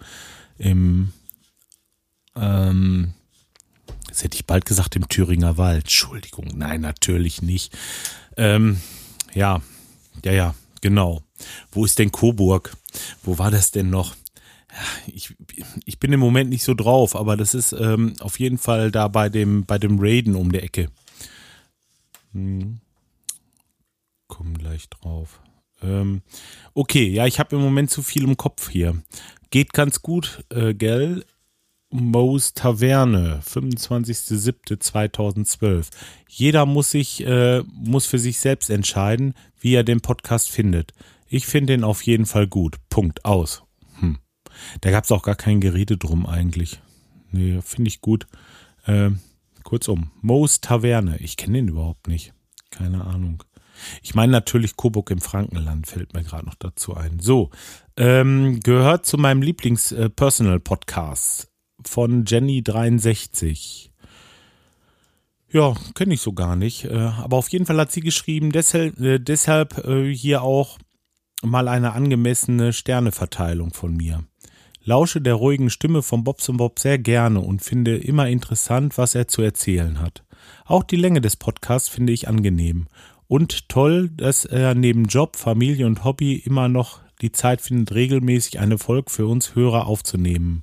im 0.59 1.13
ähm, 2.37 3.15
jetzt 4.09 4.23
hätte 4.23 4.37
ich 4.37 4.47
bald 4.47 4.65
gesagt 4.65 4.97
im 4.97 5.09
Thüringer 5.09 5.59
Wald. 5.59 5.85
Entschuldigung, 5.85 6.49
nein, 6.55 6.81
natürlich 6.81 7.43
nicht. 7.43 7.77
Ähm, 8.37 8.81
ja, 9.35 9.61
ja, 10.25 10.33
ja, 10.33 10.55
genau. 10.81 11.23
Wo 11.71 11.85
ist 11.85 11.99
denn 11.99 12.13
Coburg? 12.13 12.77
Wo 13.23 13.39
war 13.39 13.51
das 13.51 13.71
denn 13.71 13.91
noch? 13.91 14.15
Ich, 15.07 15.35
ich 15.85 15.99
bin 16.01 16.13
im 16.13 16.21
Moment 16.21 16.51
nicht 16.51 16.65
so 16.65 16.75
drauf, 16.75 17.15
aber 17.15 17.37
das 17.37 17.55
ist 17.55 17.73
ähm, 17.73 18.15
auf 18.21 18.41
jeden 18.41 18.59
Fall 18.59 18.91
da 18.91 19.09
bei 19.09 19.29
dem, 19.29 19.67
bei 19.67 19.79
dem 19.79 19.99
Raiden 20.01 20.35
um 20.35 20.51
der 20.51 20.65
Ecke. 20.65 20.91
Hm. 22.33 22.81
Kommen 24.27 24.59
gleich 24.59 24.89
drauf. 24.89 25.41
Ähm, 25.85 26.23
okay, 26.73 27.09
ja, 27.09 27.27
ich 27.27 27.39
habe 27.39 27.57
im 27.57 27.63
Moment 27.63 27.91
zu 27.91 28.03
viel 28.03 28.25
im 28.25 28.37
Kopf 28.37 28.71
hier. 28.71 29.01
Geht 29.51 29.73
ganz 29.73 30.03
gut, 30.03 30.45
äh, 30.51 30.75
gell? 30.75 31.25
Mo's 31.91 32.55
Taverne, 32.55 33.41
25.07.2012. 33.47 35.91
Jeder 36.29 36.67
muss 36.67 36.91
sich, 36.91 37.25
äh, 37.25 37.63
muss 37.73 38.07
für 38.07 38.19
sich 38.19 38.41
selbst 38.41 38.69
entscheiden, 38.69 39.35
wie 39.61 39.75
er 39.75 39.85
den 39.85 40.01
Podcast 40.01 40.51
findet. 40.51 40.93
Ich 41.29 41.47
finde 41.47 41.75
ihn 41.75 41.85
auf 41.85 42.03
jeden 42.03 42.27
Fall 42.27 42.49
gut. 42.49 42.79
Punkt. 42.89 43.25
Aus. 43.25 43.63
Hm. 44.01 44.19
Da 44.81 44.91
gab 44.91 45.05
es 45.05 45.13
auch 45.13 45.23
gar 45.23 45.37
kein 45.37 45.61
Gerede 45.61 45.97
drum 45.97 46.27
eigentlich. 46.27 46.81
Nee, 47.31 47.61
finde 47.63 47.87
ich 47.89 48.01
gut. 48.01 48.27
Äh, 48.87 49.11
Kurzum, 49.63 50.11
Moos 50.21 50.61
Taverne. 50.61 51.19
Ich 51.19 51.37
kenne 51.37 51.59
den 51.59 51.69
überhaupt 51.69 52.09
nicht. 52.09 52.33
Keine 52.71 53.05
Ahnung. 53.05 53.45
Ich 54.03 54.15
meine 54.15 54.33
natürlich 54.33 54.77
Coburg 54.77 55.11
im 55.11 55.21
Frankenland, 55.21 55.87
fällt 55.87 56.15
mir 56.15 56.23
gerade 56.23 56.47
noch 56.47 56.55
dazu 56.55 56.95
ein. 56.95 57.21
So, 57.21 57.51
ähm, 57.97 58.61
gehört 58.61 59.07
zu 59.07 59.19
meinem 59.19 59.43
Lieblings-Personal-Podcast 59.43 61.45
äh, 61.45 61.89
von 61.89 62.25
Jenny63. 62.25 63.91
Ja, 65.51 65.75
kenne 65.95 66.15
ich 66.15 66.21
so 66.21 66.33
gar 66.33 66.57
nicht. 66.57 66.85
Äh, 66.85 66.95
aber 66.95 67.37
auf 67.37 67.49
jeden 67.49 67.67
Fall 67.67 67.79
hat 67.79 67.93
sie 67.93 68.01
geschrieben, 68.01 68.53
deshalb, 68.53 68.99
äh, 69.01 69.19
deshalb 69.19 69.85
hier 70.13 70.43
auch 70.43 70.79
mal 71.43 71.69
eine 71.69 71.93
angemessene 71.93 72.73
Sterneverteilung 72.73 73.75
von 73.75 73.95
mir 73.95 74.25
lausche 74.85 75.21
der 75.21 75.35
ruhigen 75.35 75.71
Stimme 75.71 76.03
von 76.03 76.25
Bobson 76.25 76.59
Bob 76.59 76.79
sehr 76.79 76.99
gerne 76.99 77.41
und 77.41 77.63
finde 77.63 77.97
immer 77.97 78.29
interessant, 78.29 78.99
was 78.99 79.15
er 79.15 79.29
zu 79.29 79.43
erzählen 79.43 80.01
hat. 80.01 80.25
Auch 80.67 80.85
die 80.85 80.97
Länge 80.97 81.21
des 81.21 81.37
Podcasts 81.37 81.89
finde 81.89 82.13
ich 82.13 82.29
angenehm. 82.29 82.87
Und 83.27 83.69
toll, 83.69 84.11
dass 84.11 84.45
er 84.45 84.75
neben 84.75 85.07
Job, 85.07 85.37
Familie 85.37 85.87
und 85.87 86.05
Hobby 86.05 86.35
immer 86.35 86.69
noch 86.69 87.01
die 87.23 87.33
Zeit 87.33 87.61
findet, 87.61 87.95
regelmäßig 87.95 88.59
eine 88.59 88.79
Folge 88.79 89.11
für 89.11 89.27
uns 89.27 89.55
Hörer 89.55 89.87
aufzunehmen. 89.87 90.63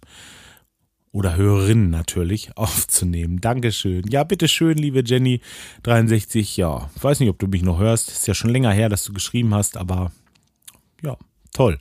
Oder 1.11 1.35
Hörerinnen 1.35 1.89
natürlich 1.89 2.51
aufzunehmen. 2.57 3.41
Dankeschön. 3.41 4.05
Ja, 4.09 4.23
bitteschön, 4.23 4.77
liebe 4.77 4.99
Jenny63. 4.99 6.57
Ja, 6.57 6.89
ich 6.95 7.03
weiß 7.03 7.19
nicht, 7.19 7.29
ob 7.29 7.39
du 7.39 7.47
mich 7.47 7.63
noch 7.63 7.79
hörst. 7.79 8.09
Ist 8.09 8.27
ja 8.27 8.33
schon 8.33 8.51
länger 8.51 8.71
her, 8.71 8.89
dass 8.89 9.03
du 9.03 9.13
geschrieben 9.13 9.53
hast, 9.53 9.77
aber 9.77 10.11
ja, 11.01 11.17
toll. 11.51 11.79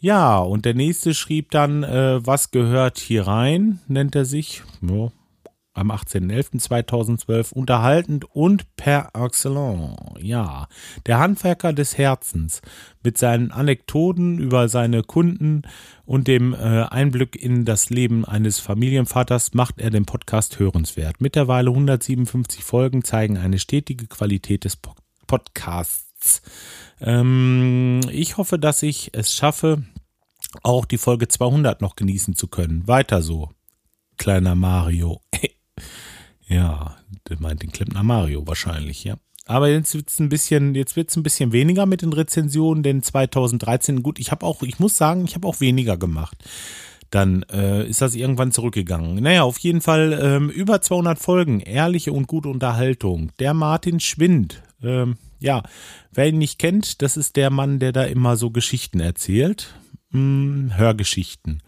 Ja, 0.00 0.38
und 0.38 0.64
der 0.64 0.74
nächste 0.74 1.12
schrieb 1.12 1.50
dann, 1.50 1.82
äh, 1.82 2.24
was 2.24 2.52
gehört 2.52 2.98
hier 2.98 3.26
rein, 3.26 3.80
nennt 3.88 4.14
er 4.14 4.24
sich, 4.24 4.62
ja, 4.80 5.10
am 5.78 5.90
18.11.2012, 5.90 7.52
unterhaltend 7.52 8.24
und 8.34 8.76
per 8.76 9.10
excellence. 9.14 9.96
Ja, 10.20 10.68
der 11.06 11.18
Handwerker 11.18 11.72
des 11.72 11.96
Herzens 11.96 12.60
mit 13.02 13.16
seinen 13.16 13.52
Anekdoten 13.52 14.38
über 14.38 14.68
seine 14.68 15.02
Kunden 15.02 15.62
und 16.04 16.26
dem 16.26 16.52
äh, 16.54 16.56
Einblick 16.56 17.36
in 17.36 17.64
das 17.64 17.90
Leben 17.90 18.24
eines 18.24 18.58
Familienvaters 18.58 19.54
macht 19.54 19.80
er 19.80 19.90
den 19.90 20.04
Podcast 20.04 20.58
hörenswert. 20.58 21.20
Mittlerweile 21.20 21.70
157 21.70 22.64
Folgen 22.64 23.04
zeigen 23.04 23.36
eine 23.38 23.58
stetige 23.58 24.06
Qualität 24.06 24.64
des 24.64 24.78
Podcasts. 25.26 26.42
Ähm, 27.00 28.00
ich 28.10 28.36
hoffe, 28.36 28.58
dass 28.58 28.82
ich 28.82 29.10
es 29.14 29.32
schaffe, 29.32 29.84
auch 30.62 30.84
die 30.84 30.98
Folge 30.98 31.28
200 31.28 31.80
noch 31.80 31.96
genießen 31.96 32.34
zu 32.34 32.48
können. 32.48 32.86
Weiter 32.88 33.22
so, 33.22 33.50
kleiner 34.16 34.54
Mario. 34.54 35.20
ja, 36.48 36.96
der 37.28 37.40
meint 37.40 37.62
den 37.62 37.72
Klempner 37.72 38.02
Mario 38.02 38.46
wahrscheinlich, 38.46 39.04
ja. 39.04 39.16
Aber 39.46 39.70
jetzt 39.70 39.94
wird's 39.94 40.18
ein 40.18 40.28
bisschen, 40.28 40.74
jetzt 40.74 40.94
wird's 40.94 41.16
ein 41.16 41.22
bisschen 41.22 41.52
weniger 41.52 41.86
mit 41.86 42.02
den 42.02 42.12
Rezensionen, 42.12 42.82
denn 42.82 43.02
2013, 43.02 44.02
gut, 44.02 44.18
ich 44.18 44.30
habe 44.30 44.44
auch, 44.44 44.62
ich 44.62 44.78
muss 44.78 44.96
sagen, 44.96 45.24
ich 45.24 45.34
habe 45.34 45.48
auch 45.48 45.60
weniger 45.60 45.96
gemacht. 45.96 46.36
Dann 47.10 47.44
äh, 47.44 47.88
ist 47.88 48.02
das 48.02 48.14
irgendwann 48.14 48.52
zurückgegangen. 48.52 49.22
Naja, 49.22 49.44
auf 49.44 49.58
jeden 49.58 49.80
Fall 49.80 50.18
ähm, 50.20 50.50
über 50.50 50.82
200 50.82 51.18
Folgen, 51.18 51.60
ehrliche 51.60 52.12
und 52.12 52.26
gute 52.26 52.50
Unterhaltung. 52.50 53.32
Der 53.38 53.54
Martin 53.54 54.00
Schwind, 54.00 54.62
ähm, 54.82 55.16
ja, 55.38 55.62
wer 56.12 56.28
ihn 56.28 56.36
nicht 56.36 56.58
kennt, 56.58 57.00
das 57.00 57.16
ist 57.16 57.36
der 57.36 57.48
Mann, 57.48 57.78
der 57.78 57.92
da 57.92 58.04
immer 58.04 58.36
so 58.36 58.50
Geschichten 58.50 59.00
erzählt. 59.00 59.74
Hm, 60.10 60.72
Hörgeschichten. 60.74 61.62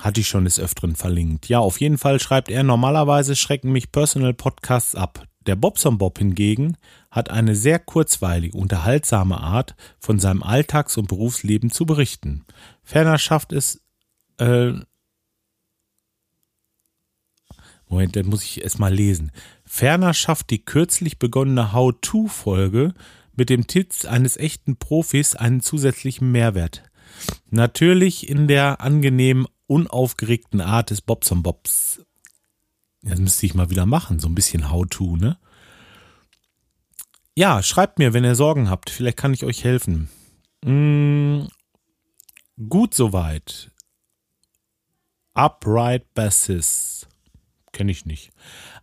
Hatte 0.00 0.20
ich 0.20 0.28
schon 0.28 0.44
des 0.44 0.60
Öfteren 0.60 0.94
verlinkt. 0.94 1.48
Ja, 1.48 1.60
auf 1.60 1.80
jeden 1.80 1.98
Fall 1.98 2.20
schreibt 2.20 2.50
er, 2.50 2.62
normalerweise 2.62 3.34
schrecken 3.34 3.72
mich 3.72 3.92
Personal 3.92 4.34
Podcasts 4.34 4.94
ab. 4.94 5.26
Der 5.46 5.56
Bobson 5.56 5.96
Bob 5.98 6.18
hingegen 6.18 6.76
hat 7.10 7.30
eine 7.30 7.54
sehr 7.54 7.78
kurzweilige, 7.78 8.58
unterhaltsame 8.58 9.40
Art, 9.40 9.74
von 9.98 10.18
seinem 10.18 10.42
Alltags- 10.42 10.96
und 10.96 11.08
Berufsleben 11.08 11.70
zu 11.70 11.86
berichten. 11.86 12.44
Ferner 12.82 13.18
schafft 13.18 13.52
es, 13.52 13.80
äh, 14.38 14.72
Moment, 17.88 18.16
dann 18.16 18.26
muss 18.26 18.42
ich 18.42 18.64
es 18.64 18.78
mal 18.78 18.92
lesen. 18.92 19.30
Ferner 19.64 20.12
schafft 20.12 20.50
die 20.50 20.64
kürzlich 20.64 21.18
begonnene 21.18 21.72
How-To-Folge 21.72 22.94
mit 23.36 23.48
dem 23.48 23.68
Titel 23.68 24.08
eines 24.08 24.36
echten 24.36 24.76
Profis 24.76 25.36
einen 25.36 25.60
zusätzlichen 25.60 26.32
Mehrwert. 26.32 26.82
Natürlich 27.50 28.28
in 28.28 28.48
der 28.48 28.80
angenehm 28.80 29.46
unaufgeregten 29.66 30.60
Art 30.60 30.90
des 30.90 31.00
Bobson 31.00 31.42
Bobs. 31.42 32.00
Das 33.02 33.18
müsste 33.18 33.46
ich 33.46 33.54
mal 33.54 33.70
wieder 33.70 33.86
machen, 33.86 34.18
so 34.18 34.28
ein 34.28 34.34
bisschen 34.34 34.70
How-To, 34.70 35.16
ne? 35.16 35.38
Ja, 37.36 37.62
schreibt 37.62 37.98
mir, 37.98 38.14
wenn 38.14 38.24
ihr 38.24 38.34
Sorgen 38.34 38.70
habt. 38.70 38.88
Vielleicht 38.90 39.18
kann 39.18 39.34
ich 39.34 39.44
euch 39.44 39.62
helfen. 39.62 40.08
Mm, 40.64 41.42
gut 42.68 42.94
soweit. 42.94 43.70
Upright 45.34 46.14
Bassist. 46.14 47.08
Kenne 47.72 47.92
ich 47.92 48.06
nicht. 48.06 48.30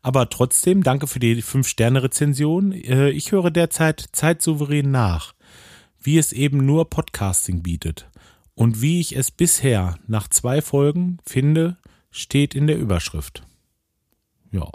Aber 0.04 0.30
trotzdem, 0.30 0.84
danke 0.84 1.08
für 1.08 1.20
die 1.20 1.42
5-Sterne-Rezension. 1.42 2.74
Äh, 2.74 3.10
ich 3.10 3.32
höre 3.32 3.50
derzeit 3.50 4.06
zeitsouverän 4.12 4.92
nach, 4.92 5.34
wie 6.00 6.20
es 6.20 6.32
eben 6.32 6.64
nur 6.64 6.92
Podcasting 6.92 7.64
bietet. 7.64 8.08
Und 8.56 8.82
wie 8.82 9.00
ich 9.00 9.16
es 9.16 9.30
bisher 9.32 9.98
nach 10.08 10.28
zwei 10.28 10.62
Folgen 10.62 11.20
finde, 11.26 11.78
steht 12.12 12.54
in 12.56 12.68
der 12.68 12.78
Überschrift. 12.78 13.44
Ja. 14.52 14.70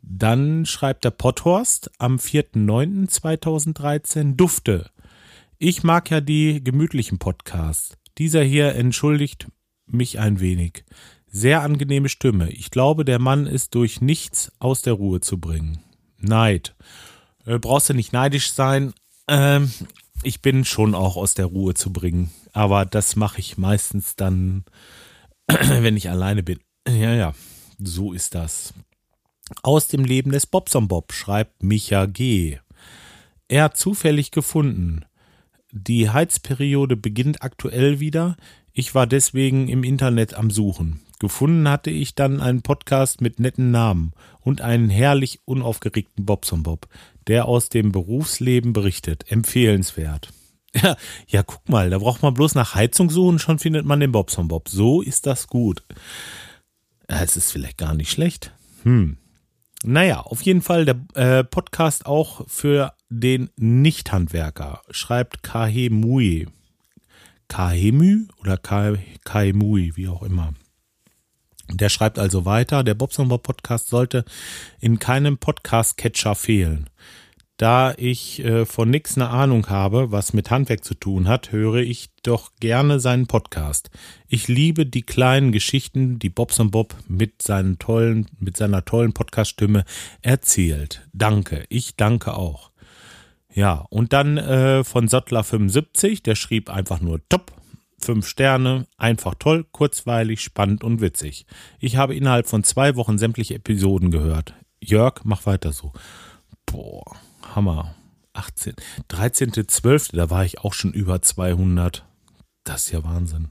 Dann 0.00 0.64
schreibt 0.66 1.04
der 1.04 1.10
Potthorst 1.10 1.90
am 1.98 2.16
4.9.2013 2.16 4.36
Dufte. 4.36 4.90
Ich 5.58 5.82
mag 5.84 6.10
ja 6.10 6.20
die 6.20 6.64
gemütlichen 6.64 7.18
Podcasts. 7.18 7.96
Dieser 8.18 8.42
hier 8.42 8.74
entschuldigt 8.74 9.46
mich 9.86 10.18
ein 10.18 10.40
wenig. 10.40 10.84
Sehr 11.28 11.62
angenehme 11.62 12.08
Stimme. 12.08 12.50
Ich 12.50 12.70
glaube, 12.70 13.04
der 13.04 13.18
Mann 13.18 13.46
ist 13.46 13.74
durch 13.74 14.00
nichts 14.00 14.52
aus 14.58 14.80
der 14.82 14.94
Ruhe 14.94 15.20
zu 15.20 15.38
bringen. 15.38 15.80
Neid. 16.18 16.74
Äh, 17.46 17.58
brauchst 17.58 17.88
du 17.88 17.94
nicht 17.94 18.12
neidisch 18.12 18.52
sein. 18.52 18.92
Ähm, 19.28 19.72
ich 20.22 20.42
bin 20.42 20.64
schon 20.64 20.94
auch 20.94 21.16
aus 21.16 21.34
der 21.34 21.46
Ruhe 21.46 21.74
zu 21.74 21.92
bringen. 21.92 22.30
Aber 22.52 22.84
das 22.84 23.16
mache 23.16 23.40
ich 23.40 23.58
meistens 23.58 24.16
dann, 24.16 24.64
wenn 25.46 25.96
ich 25.96 26.10
alleine 26.10 26.42
bin. 26.42 26.60
Ja, 26.86 27.14
ja, 27.14 27.34
so 27.78 28.12
ist 28.12 28.34
das. 28.34 28.74
Aus 29.62 29.88
dem 29.88 30.04
Leben 30.04 30.32
des 30.32 30.46
Bobson 30.46 30.88
Bob 30.88 31.12
schreibt 31.12 31.62
Micha 31.62 32.06
G. 32.06 32.58
Er 33.48 33.72
zufällig 33.74 34.30
gefunden. 34.30 35.04
Die 35.70 36.10
Heizperiode 36.10 36.96
beginnt 36.96 37.42
aktuell 37.42 38.00
wieder. 38.00 38.36
Ich 38.72 38.94
war 38.94 39.06
deswegen 39.06 39.68
im 39.68 39.84
Internet 39.84 40.34
am 40.34 40.50
Suchen. 40.50 41.00
Gefunden 41.18 41.68
hatte 41.68 41.90
ich 41.90 42.14
dann 42.14 42.40
einen 42.40 42.62
Podcast 42.62 43.20
mit 43.20 43.38
netten 43.38 43.70
Namen 43.70 44.12
und 44.40 44.60
einen 44.60 44.90
herrlich 44.90 45.40
unaufgeregten 45.44 46.26
Bobson 46.26 46.62
Bob, 46.62 46.88
der 47.26 47.46
aus 47.46 47.68
dem 47.68 47.92
Berufsleben 47.92 48.72
berichtet. 48.72 49.30
Empfehlenswert. 49.30 50.32
Ja, 50.74 50.96
ja, 51.28 51.42
guck 51.42 51.68
mal, 51.68 51.90
da 51.90 51.98
braucht 51.98 52.22
man 52.22 52.32
bloß 52.32 52.54
nach 52.54 52.74
Heizung 52.74 53.10
suchen, 53.10 53.38
schon 53.38 53.58
findet 53.58 53.84
man 53.84 54.00
den 54.00 54.12
Bobson 54.12 54.48
Bob. 54.48 54.68
So 54.68 55.02
ist 55.02 55.26
das 55.26 55.46
gut. 55.46 55.82
Es 57.08 57.36
ist 57.36 57.52
vielleicht 57.52 57.76
gar 57.76 57.94
nicht 57.94 58.10
schlecht. 58.10 58.52
Hm. 58.84 59.18
Naja, 59.84 60.20
auf 60.20 60.42
jeden 60.42 60.62
Fall 60.62 60.84
der 60.84 61.00
äh, 61.14 61.44
Podcast 61.44 62.06
auch 62.06 62.48
für 62.48 62.94
den 63.10 63.50
Nichthandwerker, 63.56 64.80
schreibt 64.90 65.42
Kahemui. 65.42 66.48
Kahemü 67.48 68.28
oder 68.40 68.56
Kahemui, 68.56 69.92
wie 69.96 70.08
auch 70.08 70.22
immer. 70.22 70.54
Der 71.70 71.88
schreibt 71.88 72.18
also 72.18 72.44
weiter, 72.44 72.84
der 72.84 72.94
Bobson 72.94 73.28
Bob 73.28 73.42
Podcast 73.42 73.88
sollte 73.88 74.24
in 74.80 74.98
keinem 74.98 75.38
Podcast-Catcher 75.38 76.34
fehlen. 76.34 76.88
Da 77.56 77.94
ich 77.96 78.44
äh, 78.44 78.64
von 78.66 78.90
nichts 78.90 79.16
eine 79.16 79.28
Ahnung 79.28 79.68
habe, 79.68 80.10
was 80.10 80.32
mit 80.32 80.50
Handwerk 80.50 80.84
zu 80.84 80.94
tun 80.94 81.28
hat, 81.28 81.52
höre 81.52 81.76
ich 81.76 82.10
doch 82.22 82.50
gerne 82.60 82.98
seinen 82.98 83.26
Podcast. 83.26 83.90
Ich 84.26 84.48
liebe 84.48 84.86
die 84.86 85.02
kleinen 85.02 85.52
Geschichten, 85.52 86.18
die 86.18 86.30
Bobson 86.30 86.70
Bob 86.70 86.96
mit 87.06 87.42
seinen 87.42 87.78
tollen, 87.78 88.26
mit 88.38 88.56
seiner 88.56 88.84
tollen 88.84 89.12
Podcast-Stimme 89.12 89.84
erzählt. 90.22 91.06
Danke, 91.12 91.64
ich 91.68 91.96
danke 91.96 92.34
auch. 92.34 92.72
Ja, 93.54 93.84
und 93.90 94.12
dann 94.12 94.38
äh, 94.38 94.82
von 94.82 95.08
Sottler75, 95.08 96.22
der 96.22 96.34
schrieb 96.34 96.70
einfach 96.70 97.00
nur 97.00 97.20
top, 97.28 97.52
fünf 98.00 98.26
Sterne, 98.26 98.86
einfach 98.96 99.34
toll, 99.38 99.64
kurzweilig, 99.70 100.40
spannend 100.40 100.82
und 100.82 101.00
witzig. 101.00 101.46
Ich 101.78 101.96
habe 101.96 102.14
innerhalb 102.14 102.46
von 102.46 102.64
zwei 102.64 102.96
Wochen 102.96 103.18
sämtliche 103.18 103.54
Episoden 103.54 104.10
gehört. 104.10 104.54
Jörg, 104.80 105.20
mach 105.24 105.46
weiter 105.46 105.72
so. 105.72 105.92
Boah. 106.66 107.04
Hammer. 107.54 107.94
18, 108.34 108.74
13.12., 109.10 110.16
da 110.16 110.30
war 110.30 110.44
ich 110.44 110.60
auch 110.60 110.72
schon 110.72 110.92
über 110.92 111.20
200. 111.20 112.06
Das 112.64 112.86
ist 112.86 112.92
ja 112.92 113.04
Wahnsinn. 113.04 113.50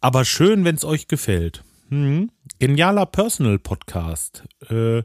Aber 0.00 0.24
schön, 0.24 0.64
wenn 0.64 0.76
es 0.76 0.84
euch 0.84 1.08
gefällt. 1.08 1.64
Hm. 1.88 2.30
Genialer 2.58 3.06
Personal 3.06 3.58
Podcast. 3.58 4.44
Äh, 4.68 5.02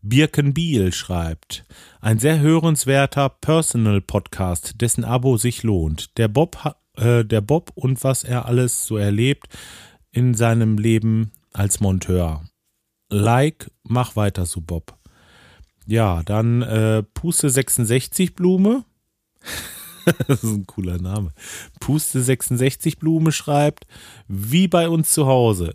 Birkenbiel 0.00 0.92
schreibt. 0.92 1.64
Ein 2.00 2.18
sehr 2.18 2.38
hörenswerter 2.38 3.28
Personal 3.28 4.00
Podcast, 4.00 4.80
dessen 4.80 5.04
Abo 5.04 5.36
sich 5.36 5.64
lohnt. 5.64 6.16
Der 6.18 6.28
Bob, 6.28 6.76
äh, 6.96 7.24
der 7.24 7.40
Bob 7.40 7.72
und 7.74 8.04
was 8.04 8.22
er 8.22 8.46
alles 8.46 8.86
so 8.86 8.96
erlebt 8.96 9.48
in 10.12 10.34
seinem 10.34 10.78
Leben 10.78 11.32
als 11.52 11.80
Monteur. 11.80 12.44
Like, 13.10 13.70
mach 13.82 14.16
weiter 14.16 14.46
so, 14.46 14.60
Bob. 14.60 14.97
Ja, 15.88 16.22
dann 16.22 16.60
äh, 16.60 17.02
Puste 17.02 17.48
66 17.48 18.34
Blume. 18.34 18.84
das 20.28 20.44
ist 20.44 20.52
ein 20.52 20.66
cooler 20.66 21.00
Name. 21.00 21.32
Puste 21.80 22.22
66 22.22 22.98
Blume 22.98 23.32
schreibt, 23.32 23.86
wie 24.28 24.68
bei 24.68 24.90
uns 24.90 25.12
zu 25.12 25.26
Hause. 25.26 25.72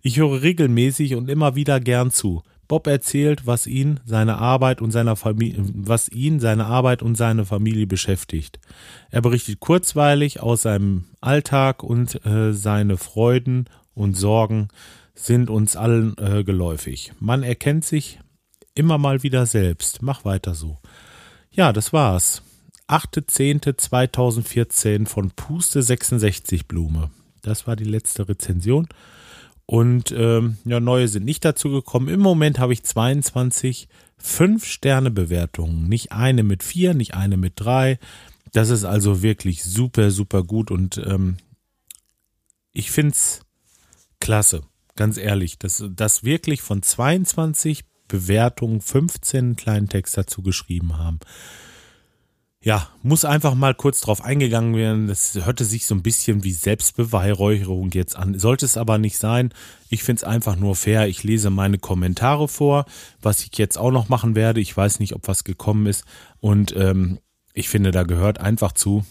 Ich 0.00 0.16
höre 0.16 0.40
regelmäßig 0.40 1.16
und 1.16 1.28
immer 1.28 1.54
wieder 1.54 1.80
gern 1.80 2.10
zu. 2.10 2.42
Bob 2.66 2.86
erzählt, 2.86 3.46
was 3.46 3.66
ihn, 3.66 4.00
seine 4.06 4.38
Arbeit 4.38 4.80
und 4.80 4.90
seiner 4.90 5.16
Familie, 5.16 5.62
was 5.74 6.08
ihn, 6.08 6.40
seine 6.40 6.64
Arbeit 6.64 7.02
und 7.02 7.14
seine 7.16 7.44
Familie 7.44 7.86
beschäftigt. 7.86 8.58
Er 9.10 9.20
berichtet 9.20 9.60
kurzweilig 9.60 10.40
aus 10.40 10.62
seinem 10.62 11.04
Alltag 11.20 11.82
und 11.82 12.24
äh, 12.24 12.54
seine 12.54 12.96
Freuden 12.96 13.66
und 13.92 14.14
Sorgen 14.14 14.68
sind 15.14 15.50
uns 15.50 15.76
allen 15.76 16.16
äh, 16.16 16.42
geläufig. 16.42 17.12
Man 17.20 17.42
erkennt 17.42 17.84
sich 17.84 18.18
immer 18.74 18.98
mal 18.98 19.22
wieder 19.22 19.46
selbst. 19.46 20.02
Mach 20.02 20.24
weiter 20.24 20.54
so. 20.54 20.78
Ja, 21.50 21.72
das 21.72 21.92
war's. 21.92 22.42
8.10.2014 22.88 25.06
von 25.06 25.30
Puste 25.30 25.82
66 25.82 26.66
Blume. 26.68 27.10
Das 27.42 27.66
war 27.66 27.76
die 27.76 27.84
letzte 27.84 28.28
Rezension. 28.28 28.88
Und 29.66 30.12
ähm, 30.12 30.58
ja, 30.64 30.80
neue 30.80 31.08
sind 31.08 31.24
nicht 31.24 31.44
dazu 31.44 31.70
gekommen. 31.70 32.08
Im 32.08 32.20
Moment 32.20 32.58
habe 32.58 32.72
ich 32.72 32.82
22 32.82 33.88
5-Sterne-Bewertungen. 34.22 35.88
Nicht 35.88 36.12
eine 36.12 36.42
mit 36.42 36.62
4, 36.62 36.94
nicht 36.94 37.14
eine 37.14 37.36
mit 37.36 37.54
3. 37.56 37.98
Das 38.52 38.70
ist 38.70 38.84
also 38.84 39.22
wirklich 39.22 39.64
super, 39.64 40.10
super 40.10 40.42
gut. 40.42 40.70
Und 40.70 40.98
ähm, 40.98 41.36
ich 42.72 42.90
finde 42.90 43.12
es 43.12 43.40
klasse. 44.20 44.62
Ganz 44.94 45.16
ehrlich, 45.16 45.58
dass 45.58 45.82
das 45.90 46.22
wirklich 46.22 46.60
von 46.60 46.82
22 46.82 47.84
Bewertung 48.12 48.82
15 48.82 49.56
kleinen 49.56 49.88
Text 49.88 50.18
dazu 50.18 50.42
geschrieben 50.42 50.98
haben. 50.98 51.18
Ja, 52.60 52.90
muss 53.02 53.24
einfach 53.24 53.54
mal 53.54 53.74
kurz 53.74 54.02
drauf 54.02 54.22
eingegangen 54.22 54.76
werden. 54.76 55.08
Das 55.08 55.34
hörte 55.34 55.64
sich 55.64 55.86
so 55.86 55.94
ein 55.94 56.02
bisschen 56.02 56.44
wie 56.44 56.52
Selbstbeweihräucherung 56.52 57.90
jetzt 57.90 58.14
an. 58.14 58.38
Sollte 58.38 58.66
es 58.66 58.76
aber 58.76 58.98
nicht 58.98 59.16
sein. 59.16 59.52
Ich 59.88 60.04
finde 60.04 60.20
es 60.20 60.24
einfach 60.24 60.56
nur 60.56 60.76
fair. 60.76 61.08
Ich 61.08 61.24
lese 61.24 61.48
meine 61.48 61.78
Kommentare 61.78 62.48
vor, 62.48 62.84
was 63.22 63.40
ich 63.40 63.56
jetzt 63.56 63.78
auch 63.78 63.90
noch 63.90 64.10
machen 64.10 64.36
werde. 64.36 64.60
Ich 64.60 64.76
weiß 64.76 65.00
nicht, 65.00 65.14
ob 65.14 65.26
was 65.26 65.42
gekommen 65.42 65.86
ist. 65.86 66.04
Und 66.38 66.76
ähm, 66.76 67.18
ich 67.54 67.70
finde, 67.70 67.92
da 67.92 68.02
gehört 68.02 68.38
einfach 68.38 68.72
zu, 68.72 69.06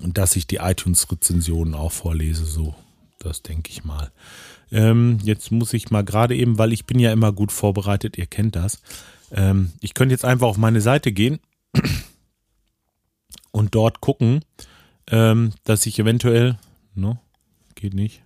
dass 0.00 0.36
ich 0.36 0.46
die 0.46 0.56
iTunes-Rezensionen 0.56 1.74
auch 1.74 1.92
vorlese. 1.92 2.44
So, 2.44 2.76
das 3.18 3.42
denke 3.42 3.72
ich 3.72 3.84
mal. 3.84 4.12
Ähm, 4.74 5.18
jetzt 5.22 5.52
muss 5.52 5.72
ich 5.72 5.92
mal 5.92 6.02
gerade 6.02 6.34
eben, 6.34 6.58
weil 6.58 6.72
ich 6.72 6.84
bin 6.84 6.98
ja 6.98 7.12
immer 7.12 7.30
gut 7.30 7.52
vorbereitet, 7.52 8.18
ihr 8.18 8.26
kennt 8.26 8.56
das. 8.56 8.82
Ähm, 9.30 9.70
ich 9.80 9.94
könnte 9.94 10.12
jetzt 10.12 10.24
einfach 10.24 10.48
auf 10.48 10.56
meine 10.56 10.80
Seite 10.80 11.12
gehen 11.12 11.38
und 13.52 13.76
dort 13.76 14.00
gucken, 14.00 14.44
ähm, 15.08 15.52
dass 15.62 15.86
ich 15.86 16.00
eventuell, 16.00 16.58
no, 16.96 17.20
geht 17.76 17.94
nicht. 17.94 18.22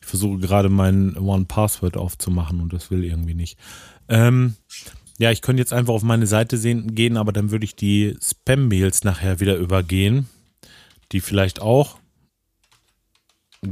Ich 0.00 0.06
versuche 0.06 0.38
gerade 0.38 0.68
mein 0.68 1.16
One 1.16 1.46
Password 1.46 1.96
aufzumachen 1.96 2.60
und 2.60 2.72
das 2.72 2.92
will 2.92 3.02
irgendwie 3.02 3.34
nicht. 3.34 3.58
Ähm, 4.08 4.54
ja, 5.18 5.32
ich 5.32 5.42
könnte 5.42 5.60
jetzt 5.60 5.72
einfach 5.72 5.94
auf 5.94 6.04
meine 6.04 6.28
Seite 6.28 6.58
sehen, 6.58 6.94
gehen, 6.94 7.16
aber 7.16 7.32
dann 7.32 7.50
würde 7.50 7.64
ich 7.64 7.74
die 7.74 8.16
Spam-Mails 8.22 9.02
nachher 9.02 9.40
wieder 9.40 9.56
übergehen, 9.56 10.28
die 11.10 11.20
vielleicht 11.20 11.60
auch 11.60 11.98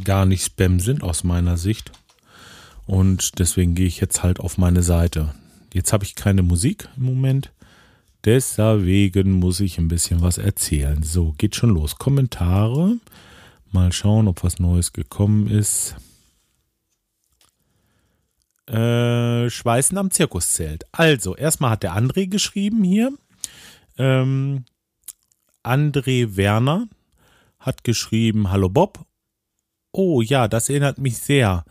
gar 0.03 0.27
nicht 0.27 0.45
Spam 0.45 0.81
sind 0.81 1.03
aus 1.03 1.25
meiner 1.25 1.57
Sicht. 1.57 1.93
Und 2.87 3.39
deswegen 3.39 3.75
gehe 3.75 3.87
ich 3.87 4.01
jetzt 4.01 4.23
halt 4.23 4.41
auf 4.41 4.59
meine 4.59 4.83
Seite. 4.83 5.35
Jetzt 5.73 5.93
habe 5.93 6.05
ich 6.05 6.15
keine 6.15 6.43
Musik 6.43 6.89
im 6.97 7.05
Moment. 7.05 7.51
Deswegen 8.25 9.33
muss 9.33 9.61
ich 9.61 9.79
ein 9.79 9.89
bisschen 9.89 10.23
was 10.23 10.39
erzählen. 10.39 11.03
So, 11.03 11.35
geht 11.37 11.57
schon 11.57 11.71
los. 11.71 11.97
Kommentare. 11.97 12.97
Mal 13.71 13.93
schauen, 13.93 14.29
ob 14.29 14.45
was 14.45 14.59
Neues 14.59 14.93
gekommen 14.93 15.49
ist. 15.49 15.97
Äh, 18.67 19.51
Schweißen 19.51 19.99
am 19.99 20.11
Zirkuszelt. 20.11 20.85
Also, 20.93 21.37
erstmal 21.37 21.73
hat 21.73 21.83
der 21.83 21.97
André 21.97 22.27
geschrieben 22.29 22.83
hier. 22.83 23.13
Ähm, 23.99 24.65
André 25.63 26.37
Werner 26.37 26.89
hat 27.59 27.85
geschrieben, 27.85 28.51
Hallo 28.51 28.69
Bob 28.69 29.05
Oh 29.97 30.23
ja, 30.23 30.49
das 30.49 30.69
erinnert 30.71 30.99
mich 30.99 31.19
sehr. 31.19 31.65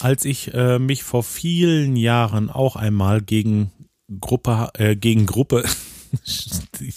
Als 0.00 0.24
ich 0.24 0.54
äh, 0.54 0.78
mich 0.78 1.02
vor 1.04 1.22
vielen 1.22 1.94
Jahren 1.94 2.48
auch 2.48 2.74
einmal 2.74 3.20
gegen 3.20 3.70
Gruppe, 4.18 4.70
äh, 4.78 4.96
gegen 4.96 5.26
Gruppe, 5.26 5.62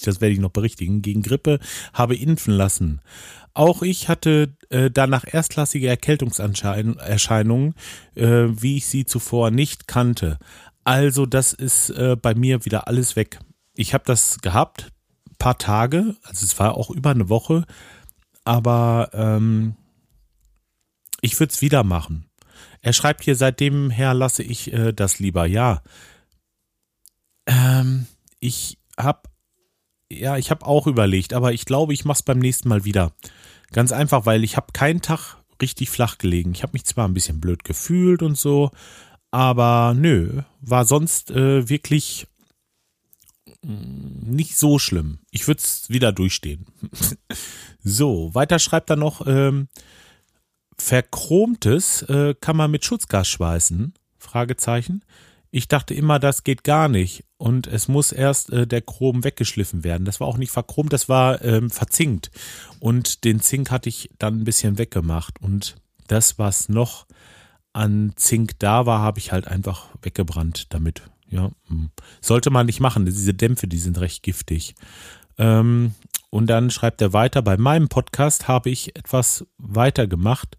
das 0.06 0.22
werde 0.22 0.30
ich 0.30 0.40
noch 0.40 0.52
berichtigen, 0.52 1.02
gegen 1.02 1.22
Grippe 1.22 1.60
habe 1.94 2.16
impfen 2.16 2.54
lassen. 2.54 3.02
Auch 3.54 3.82
ich 3.82 4.08
hatte 4.08 4.56
äh, 4.70 4.90
danach 4.90 5.26
erstklassige 5.30 5.90
Erkältungserscheinungen, 5.90 7.76
äh, 8.16 8.46
wie 8.48 8.78
ich 8.78 8.86
sie 8.86 9.04
zuvor 9.04 9.52
nicht 9.52 9.86
kannte. 9.86 10.40
Also 10.86 11.26
das 11.26 11.52
ist 11.52 11.90
äh, 11.90 12.16
bei 12.16 12.36
mir 12.36 12.64
wieder 12.64 12.88
alles 12.88 13.18
weg. 13.18 13.40
Ich 13.76 13.94
habe 13.94 14.06
das 14.08 14.38
gehabt, 14.40 14.94
paar 15.40 15.58
Tage, 15.58 16.16
also 16.24 16.46
es 16.46 16.58
war 16.58 16.78
auch 16.78 16.90
über 16.90 17.10
eine 17.10 17.28
Woche, 17.28 17.66
aber 18.46 19.10
ähm, 19.12 19.76
ich 21.22 21.40
würde 21.40 21.54
es 21.54 21.62
wieder 21.62 21.84
machen. 21.84 22.26
Er 22.82 22.94
schreibt 22.94 23.24
hier, 23.24 23.36
seitdem 23.36 23.90
her 23.90 24.14
lasse 24.14 24.44
ich 24.44 24.72
äh, 24.74 24.94
das 24.94 25.20
lieber. 25.20 25.46
Ja, 25.46 25.82
ähm, 27.46 28.06
ich 28.40 28.78
habe 28.98 29.22
ja, 30.12 30.38
ich 30.38 30.50
habe 30.50 30.66
auch 30.66 30.88
überlegt, 30.88 31.34
aber 31.34 31.54
ich 31.54 31.66
glaube, 31.66 31.94
ich 31.94 32.04
mache 32.04 32.18
es 32.18 32.24
beim 32.24 32.40
nächsten 32.40 32.68
Mal 32.68 32.84
wieder. 32.84 33.14
Ganz 33.72 33.92
einfach, 33.92 34.26
weil 34.26 34.44
ich 34.44 34.58
habe 34.58 34.74
keinen 34.74 35.02
Tag 35.02 35.38
richtig 35.62 35.90
flach 35.90 36.18
gelegen. 36.18 36.52
Ich 36.54 36.64
habe 36.64 36.74
mich 36.74 36.86
zwar 36.86 37.08
ein 37.08 37.14
bisschen 37.14 37.40
blöd 37.40 37.64
gefühlt 37.64 38.24
und 38.24 38.38
so, 38.38 38.72
aber 39.30 39.94
nö, 39.96 40.42
war 40.62 40.86
sonst 40.86 41.32
äh, 41.32 41.70
wirklich 41.70 42.28
nicht 43.62 44.58
so 44.58 44.80
schlimm. 44.80 45.20
Ich 45.32 45.48
würde 45.48 45.60
es 45.60 45.90
wieder 45.90 46.12
durchstehen. 46.12 46.66
so, 47.84 48.34
weiter 48.34 48.58
schreibt 48.58 48.90
er 48.90 48.96
noch, 48.96 49.28
ähm, 49.28 49.68
verchromtes 50.82 52.04
äh, 52.04 52.36
kann 52.40 52.58
man 52.58 52.72
mit 52.72 52.86
Schutzgas 52.86 53.28
schweißen? 53.28 53.94
Fragezeichen. 54.18 55.04
Ich 55.52 55.68
dachte 55.68 55.94
immer, 55.94 56.20
das 56.20 56.44
geht 56.44 56.64
gar 56.64 56.90
nicht 56.90 57.24
und 57.38 57.66
es 57.68 57.88
muss 57.88 58.12
erst 58.12 58.52
äh, 58.52 58.68
der 58.68 58.82
Chrom 58.82 59.24
weggeschliffen 59.24 59.84
werden. 59.84 60.06
Das 60.06 60.20
war 60.20 60.28
auch 60.28 60.38
nicht 60.38 60.52
verchromt, 60.52 60.94
das 60.94 61.10
war 61.10 61.44
ähm, 61.44 61.70
verzinkt 61.70 62.30
und 62.80 63.24
den 63.24 63.40
Zink 63.40 63.72
hatte 63.72 63.90
ich 63.90 64.10
dann 64.20 64.42
ein 64.42 64.44
bisschen 64.44 64.78
weggemacht 64.78 65.42
und 65.42 65.76
das, 66.08 66.38
was 66.38 66.70
noch 66.70 67.08
an 67.74 68.14
Zink 68.16 68.60
da 68.60 68.86
war, 68.86 69.00
habe 69.00 69.20
ich 69.20 69.32
halt 69.32 69.48
einfach 69.48 69.88
weggebrannt 70.02 70.74
damit. 70.74 71.04
Ja, 71.30 71.52
hm. 71.68 71.92
sollte 72.22 72.50
man 72.50 72.66
nicht 72.66 72.80
machen. 72.80 73.06
Diese 73.06 73.34
Dämpfe, 73.34 73.68
die 73.68 73.78
sind 73.78 74.00
recht 74.00 74.24
giftig. 74.24 74.76
Ähm, 75.38 75.94
und 76.30 76.48
dann 76.48 76.70
schreibt 76.70 77.02
er 77.02 77.14
weiter, 77.14 77.42
bei 77.42 77.58
meinem 77.58 77.90
Podcast 77.90 78.48
habe 78.48 78.70
ich 78.70 78.96
etwas 78.96 79.46
weiter 79.58 80.08
gemacht 80.08 80.58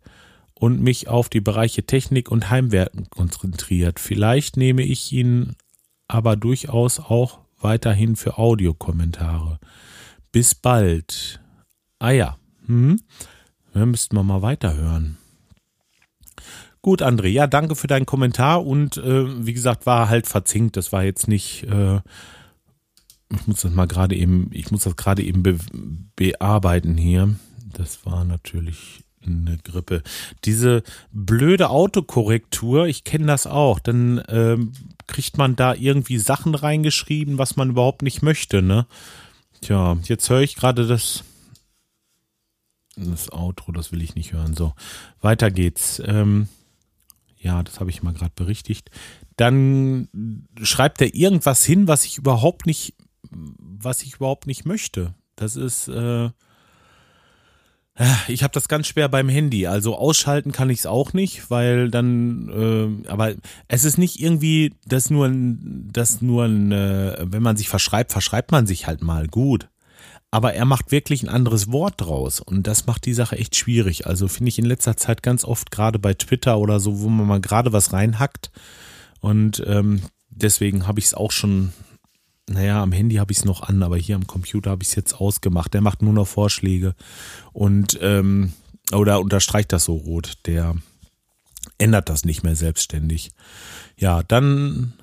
und 0.54 0.80
mich 0.80 1.09
auf 1.09 1.28
die 1.28 1.40
Bereiche 1.40 1.85
Technik 1.85 2.30
und 2.30 2.50
Heimwerken 2.50 3.09
konzentriert. 3.11 3.98
Vielleicht 3.98 4.56
nehme 4.56 4.83
ich 4.83 5.12
ihn 5.12 5.56
aber 6.09 6.37
durchaus 6.37 6.98
auch 6.98 7.40
weiterhin 7.59 8.16
für 8.16 8.38
Audiokommentare. 8.38 9.59
Bis 10.33 10.54
bald. 10.54 11.40
Ah 11.98 12.11
ja, 12.11 12.37
hm? 12.66 13.00
Wir 13.72 13.87
müssten 13.87 14.16
wir 14.16 14.22
mal 14.22 14.42
weiterhören. 14.42 15.18
Gut, 16.83 17.02
André, 17.02 17.26
ja, 17.26 17.46
danke 17.46 17.76
für 17.76 17.87
deinen 17.87 18.06
Kommentar 18.06 18.64
und 18.64 18.96
äh, 18.96 19.46
wie 19.46 19.52
gesagt, 19.52 19.85
war 19.87 20.09
halt 20.09 20.26
verzinkt. 20.26 20.76
Das 20.76 20.92
war 20.92 21.04
jetzt 21.04 21.28
nicht, 21.28 21.64
äh, 21.64 22.00
ich 23.33 23.47
muss 23.47 23.61
das 23.61 23.73
mal 23.73 23.87
gerade 23.87 24.16
eben, 24.16 24.51
ich 24.53 24.71
muss 24.71 24.85
das 24.85 24.97
gerade 24.97 25.23
eben 25.23 25.43
be 25.43 25.59
bearbeiten 26.16 26.97
hier. 26.97 27.35
Das 27.73 28.05
war 28.05 28.25
natürlich 28.25 29.05
eine 29.25 29.59
Grippe. 29.59 30.03
Diese 30.45 30.83
blöde 31.12 31.71
Autokorrektur, 31.71 32.87
ich 32.87 33.05
kenne 33.05 33.27
das 33.27 33.47
auch. 33.47 33.79
Dann 33.79 34.23
ähm, 34.29 34.73
kriegt 35.07 35.38
man 35.38 35.57
da 35.57 35.75
irgendwie 35.75 36.19
Sachen 36.19 36.55
reingeschrieben, 36.55 37.38
was 37.38 37.57
man 37.57 37.71
überhaupt 37.71 38.03
nicht 38.03 38.23
möchte, 38.23 38.62
ne? 38.62 38.87
Tja, 39.61 39.99
jetzt 40.05 40.29
höre 40.31 40.40
ich 40.40 40.57
gerade 40.57 40.87
das. 40.87 41.25
Das 42.97 43.33
Outro, 43.33 43.73
das 43.73 43.93
will 43.93 44.03
ich 44.03 44.14
nicht 44.14 44.33
hören. 44.33 44.55
So, 44.55 44.75
weiter 45.21 45.51
geht's. 45.51 46.03
Ähm, 46.05 46.49
ja, 47.38 47.62
das 47.62 47.81
habe 47.81 47.90
ich 47.90 48.03
mal 48.03 48.12
gerade 48.12 48.33
berichtigt. 48.35 48.90
Dann 49.37 50.09
schreibt 50.62 51.01
er 51.01 51.14
irgendwas 51.14 51.64
hin, 51.64 51.88
was 51.88 52.05
ich 52.05 52.19
überhaupt 52.19 52.66
nicht, 52.66 52.95
was 53.30 54.02
ich 54.02 54.16
überhaupt 54.16 54.46
nicht 54.46 54.66
möchte. 54.66 55.14
Das 55.37 55.56
ist, 55.56 55.88
äh, 55.88 56.30
ich 58.28 58.42
habe 58.42 58.52
das 58.52 58.68
ganz 58.68 58.87
schwer 58.87 59.09
beim 59.09 59.28
Handy. 59.28 59.66
Also 59.66 59.96
ausschalten 59.96 60.52
kann 60.52 60.70
ich 60.70 60.80
es 60.80 60.87
auch 60.87 61.12
nicht, 61.12 61.50
weil 61.50 61.90
dann, 61.90 63.02
äh, 63.04 63.09
aber 63.09 63.35
es 63.68 63.85
ist 63.85 63.98
nicht 63.98 64.20
irgendwie, 64.20 64.74
das 64.87 65.11
nur, 65.11 65.30
das 65.33 66.22
nur, 66.22 66.44
ein, 66.44 66.72
äh, 66.72 67.16
wenn 67.20 67.42
man 67.42 67.56
sich 67.56 67.68
verschreibt, 67.68 68.12
verschreibt 68.12 68.52
man 68.52 68.66
sich 68.66 68.87
halt 68.87 69.02
mal 69.02 69.26
gut. 69.26 69.68
Aber 70.33 70.54
er 70.54 70.64
macht 70.64 70.92
wirklich 70.92 71.24
ein 71.24 71.28
anderes 71.28 71.72
Wort 71.72 71.94
draus 71.96 72.38
und 72.40 72.68
das 72.68 72.87
macht 72.87 73.04
die 73.04 73.14
Sache 73.14 73.37
echt 73.37 73.56
schwierig. 73.56 74.06
Also 74.06 74.28
finde 74.28 74.50
ich 74.50 74.61
in 74.61 74.64
letzter 74.64 74.96
Zeit 74.96 75.24
ganz 75.24 75.44
oft 75.44 75.72
gerade 75.72 75.98
bei 75.98 76.14
Twitter 76.14 76.59
oder 76.59 76.78
so, 76.78 77.00
wo 77.00 77.09
man 77.09 77.26
mal 77.26 77.40
gerade 77.40 77.72
was 77.72 77.92
reinhackt 77.92 78.52
und 79.20 79.62
ähm, 79.66 80.02
deswegen 80.28 80.87
habe 80.87 81.00
ich 81.00 81.06
es 81.06 81.14
auch 81.14 81.33
schon 81.33 81.72
naja, 82.50 82.82
am 82.82 82.90
Handy 82.90 83.16
habe 83.16 83.30
ich 83.30 83.38
es 83.38 83.44
noch 83.44 83.62
an, 83.62 83.82
aber 83.82 83.96
hier 83.96 84.16
am 84.16 84.26
Computer 84.26 84.70
habe 84.70 84.82
ich 84.82 84.88
es 84.88 84.96
jetzt 84.96 85.14
ausgemacht. 85.14 85.72
Der 85.72 85.82
macht 85.82 86.02
nur 86.02 86.12
noch 86.12 86.26
Vorschläge 86.26 86.96
und 87.52 87.96
ähm, 88.02 88.52
oder 88.92 89.20
unterstreicht 89.20 89.72
das 89.72 89.84
so 89.84 89.94
rot. 89.94 90.38
Der 90.46 90.74
ändert 91.78 92.08
das 92.08 92.24
nicht 92.24 92.42
mehr 92.42 92.56
selbstständig. 92.56 93.30
Ja, 93.96 94.24
dann 94.24 94.94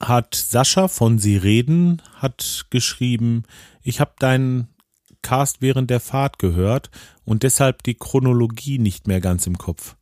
hat 0.00 0.36
Sascha 0.36 0.86
von 0.86 1.18
Sie 1.18 1.36
reden 1.36 2.02
hat 2.14 2.66
geschrieben, 2.70 3.42
ich 3.82 3.98
habe 3.98 4.12
deinen 4.20 4.68
Cast 5.22 5.60
während 5.60 5.90
der 5.90 5.98
Fahrt 5.98 6.38
gehört 6.38 6.90
und 7.24 7.42
deshalb 7.42 7.82
die 7.82 7.94
Chronologie 7.94 8.78
nicht 8.78 9.08
mehr 9.08 9.20
ganz 9.20 9.48
im 9.48 9.58
Kopf. 9.58 9.96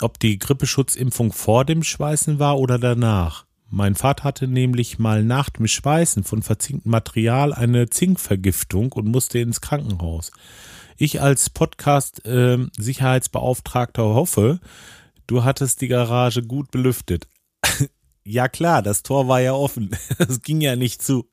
Ob 0.00 0.18
die 0.18 0.38
Grippeschutzimpfung 0.38 1.32
vor 1.32 1.64
dem 1.64 1.84
Schweißen 1.84 2.40
war 2.40 2.58
oder 2.58 2.80
danach. 2.80 3.47
Mein 3.70 3.94
Vater 3.94 4.24
hatte 4.24 4.48
nämlich 4.48 4.98
mal 4.98 5.22
nach 5.22 5.50
dem 5.50 5.66
Schweißen 5.66 6.24
von 6.24 6.42
verzinktem 6.42 6.90
Material 6.90 7.52
eine 7.52 7.90
Zinkvergiftung 7.90 8.92
und 8.92 9.04
musste 9.06 9.40
ins 9.40 9.60
Krankenhaus. 9.60 10.30
Ich 10.96 11.20
als 11.20 11.50
Podcast-Sicherheitsbeauftragter 11.50 14.02
äh, 14.02 14.14
hoffe, 14.14 14.60
du 15.26 15.44
hattest 15.44 15.82
die 15.82 15.88
Garage 15.88 16.42
gut 16.42 16.70
belüftet. 16.70 17.28
ja 18.24 18.48
klar, 18.48 18.80
das 18.82 19.02
Tor 19.02 19.28
war 19.28 19.40
ja 19.40 19.52
offen. 19.52 19.90
Das 20.18 20.40
ging 20.42 20.62
ja 20.62 20.74
nicht 20.74 21.02
zu. 21.02 21.28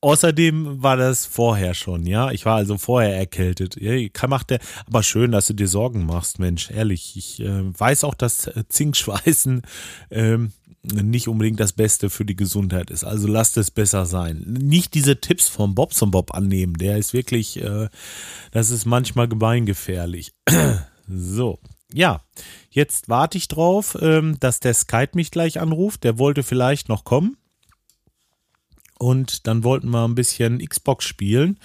Außerdem 0.00 0.82
war 0.82 0.96
das 0.96 1.26
vorher 1.26 1.74
schon, 1.74 2.06
ja. 2.06 2.30
Ich 2.30 2.44
war 2.44 2.56
also 2.56 2.78
vorher 2.78 3.16
erkältet. 3.16 3.76
Ja, 3.80 3.94
macht 4.28 4.50
der, 4.50 4.60
aber 4.86 5.02
schön, 5.02 5.32
dass 5.32 5.46
du 5.46 5.54
dir 5.54 5.68
Sorgen 5.68 6.06
machst, 6.06 6.38
Mensch. 6.38 6.70
Ehrlich, 6.70 7.16
ich 7.16 7.40
äh, 7.40 7.78
weiß 7.78 8.04
auch, 8.04 8.14
dass 8.14 8.50
Zinkschweißen 8.68 9.62
ähm, 10.10 10.52
nicht 10.82 11.28
unbedingt 11.28 11.60
das 11.60 11.72
Beste 11.72 12.10
für 12.10 12.24
die 12.24 12.36
Gesundheit 12.36 12.90
ist. 12.90 13.04
Also 13.04 13.28
lasst 13.28 13.56
es 13.56 13.70
besser 13.70 14.04
sein. 14.04 14.44
Nicht 14.46 14.94
diese 14.94 15.20
Tipps 15.20 15.48
vom 15.48 15.74
Bobson 15.74 16.10
Bob 16.10 16.34
annehmen. 16.34 16.74
Der 16.74 16.98
ist 16.98 17.12
wirklich, 17.12 17.62
äh, 17.62 17.88
das 18.50 18.70
ist 18.70 18.84
manchmal 18.84 19.28
gemeingefährlich. 19.28 20.32
so, 21.08 21.60
ja, 21.92 22.22
jetzt 22.70 23.08
warte 23.08 23.38
ich 23.38 23.48
drauf, 23.48 23.96
ähm, 24.00 24.38
dass 24.40 24.60
der 24.60 24.74
Skype 24.74 25.10
mich 25.14 25.30
gleich 25.30 25.60
anruft. 25.60 26.02
Der 26.02 26.18
wollte 26.18 26.42
vielleicht 26.42 26.88
noch 26.88 27.04
kommen. 27.04 27.36
Und 28.98 29.46
dann 29.46 29.64
wollten 29.64 29.90
wir 29.90 30.06
ein 30.06 30.14
bisschen 30.14 30.58
Xbox 30.58 31.04
spielen. 31.04 31.58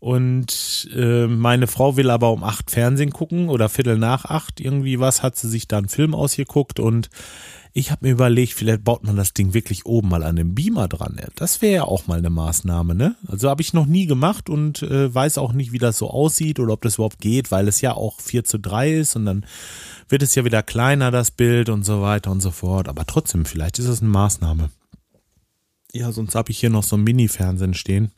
Und 0.00 0.88
äh, 0.94 1.26
meine 1.26 1.66
Frau 1.66 1.96
will 1.96 2.10
aber 2.10 2.30
um 2.32 2.44
acht 2.44 2.70
Fernsehen 2.70 3.10
gucken 3.10 3.48
oder 3.48 3.68
Viertel 3.68 3.98
nach 3.98 4.26
acht 4.26 4.60
irgendwie 4.60 5.00
was, 5.00 5.22
hat 5.22 5.36
sie 5.36 5.48
sich 5.48 5.66
da 5.66 5.78
einen 5.78 5.88
Film 5.88 6.14
ausgeguckt 6.14 6.78
und 6.78 7.10
ich 7.78 7.92
habe 7.92 8.06
mir 8.06 8.12
überlegt, 8.12 8.54
vielleicht 8.54 8.82
baut 8.82 9.04
man 9.04 9.14
das 9.14 9.34
Ding 9.34 9.54
wirklich 9.54 9.86
oben 9.86 10.08
mal 10.08 10.24
an 10.24 10.34
den 10.34 10.52
Beamer 10.52 10.88
dran. 10.88 11.20
Das 11.36 11.62
wäre 11.62 11.74
ja 11.74 11.82
auch 11.84 12.08
mal 12.08 12.18
eine 12.18 12.28
Maßnahme, 12.28 12.92
ne? 12.92 13.14
Also 13.28 13.48
habe 13.48 13.62
ich 13.62 13.72
noch 13.72 13.86
nie 13.86 14.06
gemacht 14.06 14.50
und 14.50 14.82
äh, 14.82 15.14
weiß 15.14 15.38
auch 15.38 15.52
nicht, 15.52 15.70
wie 15.70 15.78
das 15.78 15.96
so 15.96 16.10
aussieht 16.10 16.58
oder 16.58 16.72
ob 16.72 16.82
das 16.82 16.96
überhaupt 16.96 17.20
geht, 17.20 17.52
weil 17.52 17.68
es 17.68 17.80
ja 17.80 17.92
auch 17.94 18.20
4 18.20 18.42
zu 18.42 18.58
3 18.58 18.94
ist 18.94 19.14
und 19.14 19.26
dann 19.26 19.46
wird 20.08 20.22
es 20.24 20.34
ja 20.34 20.44
wieder 20.44 20.64
kleiner, 20.64 21.12
das 21.12 21.30
Bild 21.30 21.68
und 21.68 21.84
so 21.84 22.02
weiter 22.02 22.32
und 22.32 22.40
so 22.40 22.50
fort. 22.50 22.88
Aber 22.88 23.06
trotzdem, 23.06 23.44
vielleicht 23.44 23.78
ist 23.78 23.86
es 23.86 24.00
eine 24.00 24.10
Maßnahme. 24.10 24.70
Ja, 25.92 26.10
sonst 26.10 26.34
habe 26.34 26.50
ich 26.50 26.58
hier 26.58 26.70
noch 26.70 26.82
so 26.82 26.96
ein 26.96 27.04
Mini-Fernsehen 27.04 27.74
stehen. 27.74 28.10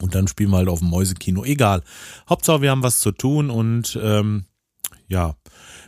Und 0.00 0.14
dann 0.14 0.28
spielen 0.28 0.50
wir 0.50 0.56
halt 0.56 0.68
auf 0.68 0.78
dem 0.78 0.88
Mäusekino. 0.88 1.44
Egal. 1.44 1.82
Hauptsache, 2.28 2.62
wir 2.62 2.70
haben 2.70 2.82
was 2.82 3.00
zu 3.00 3.12
tun 3.12 3.50
und 3.50 3.98
ähm, 4.02 4.44
ja. 5.08 5.36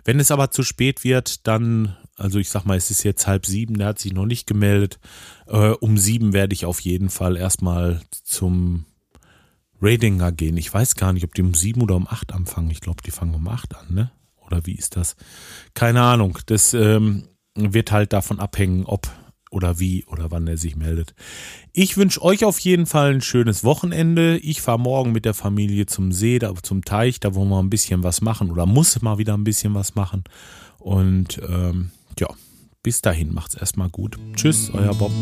Wenn 0.05 0.21
es 0.21 0.31
aber 0.31 0.51
zu 0.51 0.63
spät 0.63 1.03
wird, 1.03 1.47
dann 1.47 1.97
also 2.17 2.39
ich 2.39 2.49
sag 2.49 2.65
mal, 2.65 2.77
es 2.77 2.91
ist 2.91 3.03
jetzt 3.03 3.27
halb 3.27 3.47
sieben, 3.47 3.79
der 3.79 3.89
hat 3.89 3.99
sich 3.99 4.13
noch 4.13 4.27
nicht 4.27 4.47
gemeldet. 4.47 4.99
Äh, 5.47 5.71
um 5.71 5.99
sieben 5.99 6.33
werde 6.33 6.55
ich 6.55 6.65
auf 6.65 6.81
jeden 6.81 7.11
Fall 7.11 7.37
erstmal 7.37 8.01
zum 8.25 8.87
Radinger 9.81 10.33
gehen. 10.33 10.57
Ich 10.57 10.73
weiß 10.73 10.95
gar 10.95 11.13
nicht, 11.13 11.25
ob 11.25 11.35
die 11.35 11.43
um 11.43 11.55
sieben 11.55 11.83
oder 11.83 11.97
um 11.97 12.07
acht 12.07 12.33
anfangen. 12.33 12.71
Ich 12.71 12.81
glaube, 12.81 13.03
die 13.05 13.11
fangen 13.11 13.35
um 13.35 13.47
acht 13.49 13.77
an, 13.77 13.95
ne? 13.95 14.11
Oder 14.47 14.65
wie 14.65 14.75
ist 14.75 14.97
das? 14.97 15.17
Keine 15.75 16.03
Ahnung. 16.03 16.39
Das 16.47 16.73
ähm, 16.73 17.29
wird 17.55 17.93
halt 17.93 18.13
davon 18.13 18.39
abhängen, 18.41 18.85
ob 18.85 19.11
oder 19.51 19.79
wie 19.79 20.05
oder 20.07 20.31
wann 20.31 20.47
er 20.47 20.57
sich 20.57 20.77
meldet. 20.77 21.15
Ich 21.73 21.97
wünsche 21.97 22.23
euch 22.23 22.45
auf 22.45 22.59
jeden 22.59 22.87
Fall 22.87 23.15
ein 23.15 23.21
schönes 23.21 23.65
Wochenende. 23.65 24.39
Ich 24.39 24.61
fahre 24.61 24.79
morgen 24.79 25.13
mit 25.13 25.25
der 25.25 25.35
Familie 25.35 25.87
zum 25.87 26.13
See, 26.13 26.39
da, 26.39 26.55
zum 26.55 26.85
Teich, 26.85 27.21
da 27.21 27.35
wollen 27.35 27.49
wir 27.49 27.63
ein 27.63 27.71
bisschen 27.71 28.03
was 28.03 28.21
machen 28.21 28.51
oder 28.51 28.67
muss 28.67 29.01
mal 29.03 29.19
wieder 29.19 29.35
ein 29.35 29.45
bisschen 29.45 29.75
was 29.75 29.95
machen. 29.95 30.25
Und 30.79 31.41
ähm, 31.49 31.91
ja, 32.21 32.29
bis 32.83 33.03
dahin 33.03 33.33
macht's 33.35 33.55
erstmal 33.55 33.91
gut. 33.91 34.17
Tschüss, 34.35 34.71
euer 34.73 34.95
Bob. 34.95 35.13